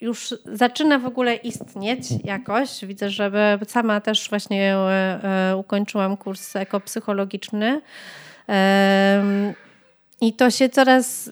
już 0.00 0.34
zaczyna 0.44 0.98
w 0.98 1.06
ogóle 1.06 1.34
istnieć 1.34 2.00
jakoś. 2.24 2.84
Widzę, 2.84 3.10
że 3.10 3.58
sama 3.68 4.00
też 4.00 4.28
właśnie 4.30 4.76
e, 4.76 5.50
e, 5.50 5.56
ukończyłam 5.56 6.16
kurs 6.16 6.56
ekopsychologiczny. 6.56 7.80
I 10.24 10.32
to 10.32 10.50
się 10.50 10.68
coraz 10.68 11.30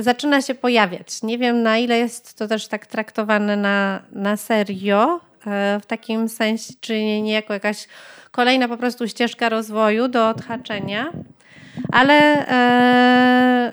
zaczyna 0.00 0.42
się 0.42 0.54
pojawiać. 0.54 1.22
Nie 1.22 1.38
wiem, 1.38 1.62
na 1.62 1.78
ile 1.78 1.98
jest 1.98 2.34
to 2.34 2.48
też 2.48 2.68
tak 2.68 2.86
traktowane 2.86 3.56
na, 3.56 4.02
na 4.12 4.36
serio, 4.36 5.20
e, 5.46 5.80
w 5.82 5.86
takim 5.86 6.28
sensie, 6.28 6.74
czy 6.80 7.02
nie 7.02 7.32
jako 7.32 7.52
jakaś 7.52 7.88
kolejna 8.30 8.68
po 8.68 8.76
prostu 8.76 9.08
ścieżka 9.08 9.48
rozwoju 9.48 10.08
do 10.08 10.28
odhaczenia. 10.28 11.12
Ale 11.94 12.14
e, 12.14 12.50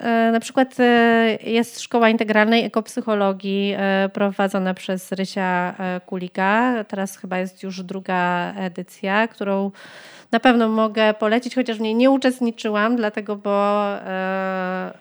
e, 0.02 0.32
na 0.32 0.40
przykład 0.40 0.80
e, 0.80 1.38
jest 1.42 1.80
szkoła 1.80 2.08
integralnej 2.08 2.64
ekopsychologii 2.64 3.74
e, 3.76 4.08
prowadzona 4.12 4.74
przez 4.74 5.12
Rysia 5.12 5.74
e, 5.78 6.00
Kulika. 6.06 6.84
Teraz 6.88 7.16
chyba 7.16 7.38
jest 7.38 7.62
już 7.62 7.82
druga 7.82 8.52
edycja, 8.56 9.28
którą 9.28 9.70
na 10.32 10.40
pewno 10.40 10.68
mogę 10.68 11.14
polecić, 11.14 11.54
chociaż 11.54 11.78
w 11.78 11.80
niej 11.80 11.94
nie 11.94 12.10
uczestniczyłam, 12.10 12.96
dlatego, 12.96 13.36
bo 13.36 13.86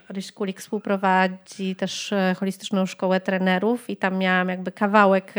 Ryś 0.10 0.32
Kulik 0.32 0.60
współprowadzi 0.60 1.76
też 1.76 2.14
holistyczną 2.40 2.86
szkołę 2.86 3.20
trenerów 3.20 3.90
i 3.90 3.98
tam 3.98 4.18
miałam 4.18 4.50
jakby 4.50 4.72
kawałek 4.72 5.34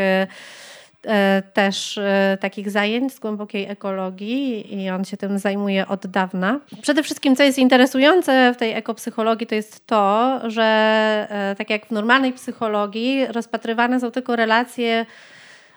też 1.52 2.00
takich 2.40 2.70
zajęć 2.70 3.14
z 3.14 3.18
głębokiej 3.18 3.66
ekologii 3.68 4.74
i 4.82 4.90
on 4.90 5.04
się 5.04 5.16
tym 5.16 5.38
zajmuje 5.38 5.88
od 5.88 6.06
dawna. 6.06 6.60
Przede 6.82 7.02
wszystkim, 7.02 7.36
co 7.36 7.42
jest 7.42 7.58
interesujące 7.58 8.54
w 8.54 8.56
tej 8.56 8.72
ekopsychologii, 8.72 9.46
to 9.46 9.54
jest 9.54 9.86
to, 9.86 10.40
że 10.50 11.54
tak 11.58 11.70
jak 11.70 11.86
w 11.86 11.90
normalnej 11.90 12.32
psychologii 12.32 13.26
rozpatrywane 13.26 14.00
są 14.00 14.10
tylko 14.10 14.36
relacje, 14.36 15.06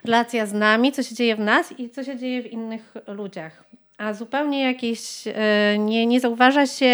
relacja 0.03 0.45
z 0.45 0.53
nami, 0.53 0.91
co 0.91 1.03
się 1.03 1.15
dzieje 1.15 1.35
w 1.35 1.39
nas 1.39 1.79
i 1.79 1.89
co 1.89 2.03
się 2.03 2.17
dzieje 2.17 2.41
w 2.41 2.51
innych 2.51 2.93
ludziach 3.07 3.65
a 3.97 4.13
zupełnie 4.13 4.63
jakieś, 4.63 5.27
e, 5.27 5.77
nie, 5.79 6.05
nie 6.05 6.19
zauważa 6.19 6.67
się 6.67 6.93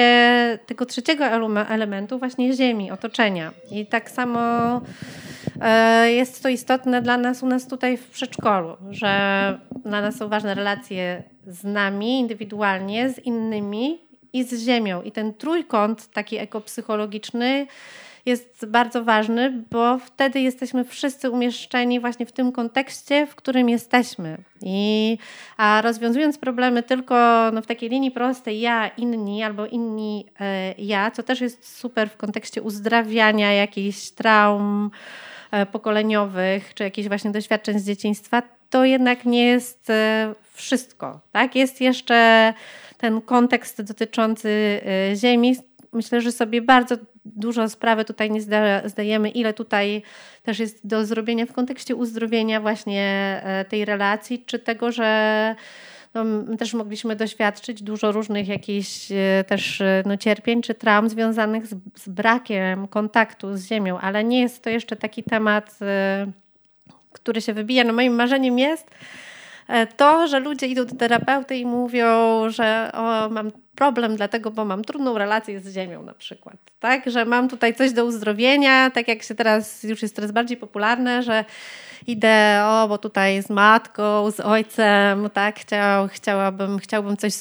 tego 0.66 0.86
trzeciego 0.86 1.26
elementu, 1.70 2.20
właśnie 2.20 2.54
ziemi, 2.54 2.92
otoczenia. 2.92 3.52
I 3.72 3.86
tak 3.86 4.12
samo 4.12 4.40
e, 4.40 4.82
jest 6.06 6.44
to 6.44 6.50
istotne 6.50 7.02
dla 7.02 7.18
nas 7.18 7.44
u 7.44 7.48
nas 7.48 7.68
tutaj 7.68 7.98
w 7.98 8.10
przedszkolu, 8.10 8.78
że 8.90 9.60
dla 9.86 10.02
nas 10.02 10.16
są 10.16 10.28
ważne 10.28 10.56
relacje 10.56 11.24
z 11.48 11.64
nami 11.64 12.20
indywidualnie, 12.20 13.10
z 13.10 13.20
innymi 13.20 14.00
i 14.34 14.44
z 14.44 14.66
ziemią. 14.66 15.02
I 15.02 15.12
ten 15.12 15.34
trójkąt 15.34 16.12
taki 16.12 16.38
ekopsychologiczny 16.38 17.68
jest 18.26 18.66
bardzo 18.66 19.04
ważny, 19.04 19.64
bo 19.72 20.00
wtedy 20.00 20.40
jesteśmy 20.40 20.84
wszyscy 20.84 21.30
umieszczeni 21.30 22.00
właśnie 22.00 22.26
w 22.26 22.32
tym 22.32 22.52
kontekście, 22.52 23.28
w 23.28 23.36
którym 23.36 23.70
jesteśmy. 23.70 24.38
I, 24.62 25.18
a 25.58 25.82
rozwiązując 25.82 26.38
problemy 26.38 26.84
tylko 26.84 27.16
no, 27.54 27.62
w 27.62 27.68
takiej 27.68 27.90
linii 27.90 28.12
prostej 28.12 28.60
ja, 28.60 28.88
inni 28.88 29.44
albo 29.44 29.66
inni 29.66 30.26
e, 30.40 30.74
ja, 30.78 31.12
co 31.12 31.24
też 31.24 31.42
jest 31.42 31.78
super 31.78 32.10
w 32.10 32.18
kontekście 32.18 32.62
uzdrawiania 32.62 33.54
jakichś 33.54 34.10
traum 34.10 34.92
e, 34.94 35.31
pokoleniowych, 35.72 36.74
czy 36.74 36.84
jakichś 36.84 37.08
właśnie 37.08 37.32
doświadczeń 37.32 37.80
z 37.80 37.86
dzieciństwa, 37.86 38.42
to 38.72 38.86
jednak 38.86 39.26
nie 39.26 39.46
jest 39.46 39.90
e, 39.90 40.34
wszystko. 40.54 41.20
Tak? 41.32 41.56
Jest 41.56 41.82
jeszcze 41.82 42.54
ten 42.98 43.22
kontekst 43.22 43.82
dotyczący 43.82 44.82
e, 44.86 45.16
Ziemi, 45.16 45.56
myślę, 45.94 46.22
że 46.22 46.32
sobie 46.32 46.62
bardzo 46.62 46.96
dużo 47.26 47.70
sprawy 47.70 48.06
tutaj 48.06 48.32
nie 48.32 48.42
zdajemy, 48.86 49.30
ile 49.30 49.54
tutaj 49.54 50.02
też 50.44 50.60
jest 50.60 50.88
do 50.88 51.06
zrobienia 51.06 51.46
w 51.46 51.54
kontekście 51.54 51.96
uzdrowienia 51.96 52.62
właśnie 52.62 53.02
e, 53.44 53.66
tej 53.66 53.86
relacji, 53.86 54.44
czy 54.46 54.60
tego, 54.60 54.92
że 54.92 55.56
no, 56.14 56.24
też 56.58 56.74
mogliśmy 56.74 57.16
doświadczyć 57.16 57.84
dużo 57.84 58.12
różnych 58.12 58.48
jakichś 58.48 59.12
e, 59.12 59.44
też 59.48 59.82
e, 59.82 60.04
no, 60.06 60.18
cierpień 60.18 60.62
czy 60.62 60.76
traum 60.76 61.10
związanych 61.10 61.68
z, 61.68 61.76
z 61.96 62.10
brakiem 62.10 62.88
kontaktu 62.88 63.58
z 63.58 63.66
ziemią, 63.66 64.00
ale 64.00 64.24
nie 64.24 64.42
jest 64.42 64.64
to 64.64 64.70
jeszcze 64.70 64.96
taki 64.96 65.24
temat, 65.24 65.80
który 67.12 67.42
się 67.42 67.54
wybija. 67.54 67.84
No 67.84 67.94
moim 67.94 68.16
marzeniem 68.16 68.60
jest, 68.60 68.88
E, 69.72 69.88
to, 69.88 70.28
że 70.28 70.40
ludzie 70.40 70.68
idą 70.68 70.86
do 70.86 70.96
terapeuty 70.96 71.58
i 71.58 71.66
mówią, 71.66 72.10
że 72.50 72.92
o, 72.94 73.30
mam 73.30 73.52
problem 73.82 74.16
dlatego, 74.16 74.52
bo 74.52 74.66
mam 74.66 74.84
trudną 74.84 75.18
relację 75.18 75.60
z 75.60 75.74
ziemią 75.74 76.04
na 76.04 76.14
przykład. 76.14 76.56
Tak, 76.80 77.10
że 77.10 77.26
mam 77.26 77.50
tutaj 77.50 77.76
coś 77.76 77.92
do 77.92 78.06
uzdrowienia, 78.06 78.92
tak 78.92 79.08
jak 79.08 79.24
się 79.24 79.36
teraz 79.36 79.84
już 79.84 80.02
jest 80.02 80.16
coraz 80.16 80.32
bardziej 80.32 80.58
popularne, 80.58 81.24
że 81.24 81.46
idę, 82.08 82.62
o, 82.66 82.88
bo 82.88 82.98
tutaj 82.98 83.44
z 83.44 83.50
matką, 83.50 84.32
z 84.32 84.40
ojcem, 84.40 85.30
tak, 85.34 85.60
chciał, 85.60 86.08
chciałabym, 86.08 86.80
chciałbym 86.80 87.18
coś 87.18 87.34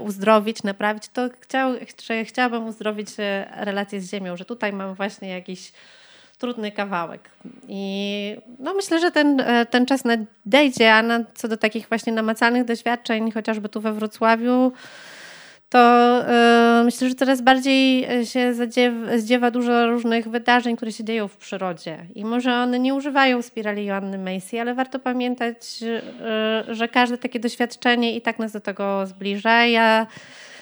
uzdrowić, 0.00 0.62
naprawić, 0.62 1.08
to 1.08 1.28
chciał, 1.40 1.72
że 2.02 2.24
chciałabym 2.24 2.66
uzdrowić 2.66 3.08
e, 3.18 3.48
relację 3.56 4.00
z 4.00 4.10
ziemią, 4.10 4.36
że 4.36 4.44
tutaj 4.44 4.72
mam 4.72 4.94
właśnie 4.94 5.28
jakiś 5.28 5.72
trudny 6.38 6.72
kawałek. 6.72 7.30
I 7.68 8.36
no 8.58 8.74
myślę, 8.74 9.00
że 9.00 9.10
ten, 9.10 9.42
ten 9.70 9.86
czas 9.86 10.04
nadejdzie, 10.04 10.94
a 10.94 11.02
na, 11.02 11.20
co 11.34 11.48
do 11.48 11.56
takich 11.56 11.88
właśnie 11.88 12.12
namacalnych 12.12 12.64
doświadczeń, 12.64 13.32
chociażby 13.32 13.68
tu 13.68 13.80
we 13.80 13.92
Wrocławiu, 13.92 14.72
to 15.68 16.14
yy, 16.78 16.84
myślę, 16.84 17.08
że 17.08 17.14
coraz 17.14 17.40
bardziej 17.40 18.06
się 18.26 18.54
zadziewa, 18.54 19.18
zdziewa 19.18 19.50
dużo 19.50 19.86
różnych 19.86 20.28
wydarzeń, 20.28 20.76
które 20.76 20.92
się 20.92 21.04
dzieją 21.04 21.28
w 21.28 21.36
przyrodzie. 21.36 21.98
I 22.14 22.24
może 22.24 22.54
one 22.54 22.78
nie 22.78 22.94
używają 22.94 23.42
spirali 23.42 23.84
Joanny 23.84 24.18
Macy, 24.18 24.60
ale 24.60 24.74
warto 24.74 24.98
pamiętać, 24.98 25.82
yy, 25.82 26.74
że 26.74 26.88
każde 26.88 27.18
takie 27.18 27.40
doświadczenie 27.40 28.16
i 28.16 28.20
tak 28.20 28.38
nas 28.38 28.52
do 28.52 28.60
tego 28.60 29.06
zbliża. 29.06 29.64
Ja 29.64 30.06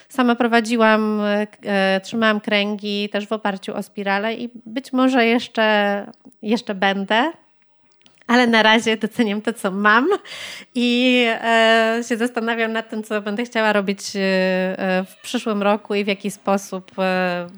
sama 0.09 0.35
prowadziłam, 0.35 1.21
yy, 1.63 2.01
trzymałam 2.01 2.41
kręgi 2.41 3.09
też 3.09 3.27
w 3.27 3.33
oparciu 3.33 3.77
o 3.77 3.83
spirale 3.83 4.35
i 4.35 4.51
być 4.67 4.93
może 4.93 5.27
jeszcze, 5.27 6.07
jeszcze 6.43 6.75
będę 6.75 7.33
ale 8.27 8.47
na 8.47 8.63
razie 8.63 8.97
doceniam 8.97 9.43
to, 9.43 9.53
co 9.53 9.71
mam 9.71 10.09
i 10.75 11.23
e, 11.29 12.01
się 12.09 12.17
zastanawiam 12.17 12.73
nad 12.73 12.91
tym, 12.91 13.03
co 13.03 13.23
będę 13.23 13.45
chciała 13.45 13.73
robić 13.73 14.17
e, 14.17 14.21
e, 14.21 15.05
w 15.05 15.17
przyszłym 15.23 15.63
roku 15.63 15.95
i 15.95 16.05
w 16.05 16.07
jaki 16.07 16.31
sposób, 16.31 16.91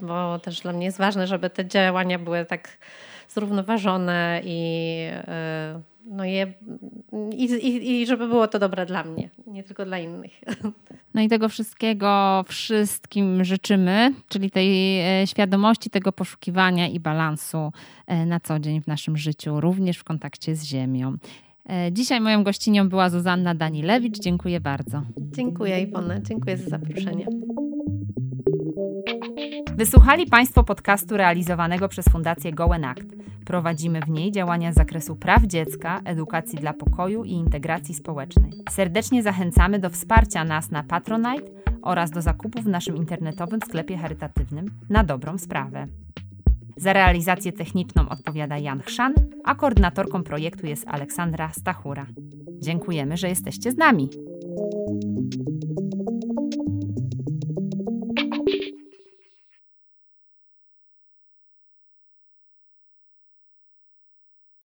bo 0.03 0.39
też 0.39 0.61
dla 0.61 0.73
mnie 0.73 0.87
jest 0.87 0.99
ważne, 0.99 1.27
żeby 1.27 1.51
te 1.51 1.66
działania 1.66 2.19
były 2.19 2.45
tak 2.45 2.69
zrównoważone 3.29 4.41
i 4.45 5.09
no 6.09 6.25
je, 6.25 6.55
i, 7.33 7.45
i, 7.45 8.01
i 8.01 8.07
żeby 8.07 8.29
było 8.29 8.49
to 8.49 8.59
dobre 8.59 8.87
dla 8.87 9.05
mnie, 9.05 9.31
nie 9.47 9.63
tylko 9.63 9.85
dla 9.85 9.99
innych. 9.99 10.33
No 11.15 11.23
i 11.23 11.29
tego 11.29 11.49
wszystkiego 11.49 12.45
wszystkim 12.49 13.45
życzymy, 13.45 14.15
czyli 14.29 14.51
tej 14.51 15.01
e, 15.01 15.27
świadomości, 15.27 15.91
tego 15.91 16.13
poszukiwania 16.13 16.89
i 16.89 17.01
balansu 17.01 17.73
e, 18.07 18.27
na 18.27 18.41
co 18.41 18.59
dzień 18.59 18.83
w 18.83 18.87
naszym 18.87 19.17
życiu, 19.17 19.61
również 19.61 19.99
w 19.99 20.05
kontakcie 20.05 20.57
z 20.57 20.65
Ziemią. 20.65 21.17
E, 21.69 21.93
dzisiaj 21.93 22.21
moją 22.21 22.45
gościnią 22.45 22.89
była 22.89 23.11
Zuzanna 23.11 23.55
Danilewicz. 23.55 24.19
Dziękuję 24.19 24.61
bardzo. 24.61 25.03
Dziękuję 25.19 25.81
Iwona, 25.81 26.21
dziękuję 26.21 26.57
za 26.57 26.69
zaproszenie. 26.69 27.27
Wysłuchali 29.79 30.26
Państwo 30.26 30.64
podcastu 30.64 31.16
realizowanego 31.16 31.89
przez 31.89 32.09
Fundację 32.09 32.53
Goen 32.53 32.85
Act. 32.85 33.07
Prowadzimy 33.45 34.01
w 34.01 34.09
niej 34.09 34.33
działania 34.33 34.72
z 34.72 34.74
zakresu 34.74 35.16
praw 35.16 35.43
dziecka, 35.43 36.01
edukacji 36.05 36.59
dla 36.59 36.72
pokoju 36.72 37.24
i 37.24 37.31
integracji 37.31 37.95
społecznej. 37.95 38.53
Serdecznie 38.70 39.22
zachęcamy 39.22 39.79
do 39.79 39.91
wsparcia 39.91 40.45
nas 40.45 40.70
na 40.70 40.83
Patronite 40.83 41.53
oraz 41.83 42.11
do 42.11 42.22
zakupów 42.22 42.64
w 42.64 42.68
naszym 42.68 42.97
internetowym 42.97 43.61
sklepie 43.61 43.97
charytatywnym 43.97 44.66
na 44.91 45.05
dobrą 45.05 45.39
sprawę. 45.39 45.87
Za 46.76 46.93
realizację 46.93 47.53
techniczną 47.53 48.09
odpowiada 48.09 48.59
Jan 48.59 48.81
Chrzan, 48.81 49.14
a 49.45 49.55
koordynatorką 49.55 50.22
projektu 50.22 50.66
jest 50.66 50.89
Aleksandra 50.89 51.53
Stachura. 51.53 52.07
Dziękujemy, 52.61 53.16
że 53.16 53.29
jesteście 53.29 53.72
z 53.72 53.76
nami. 53.76 54.09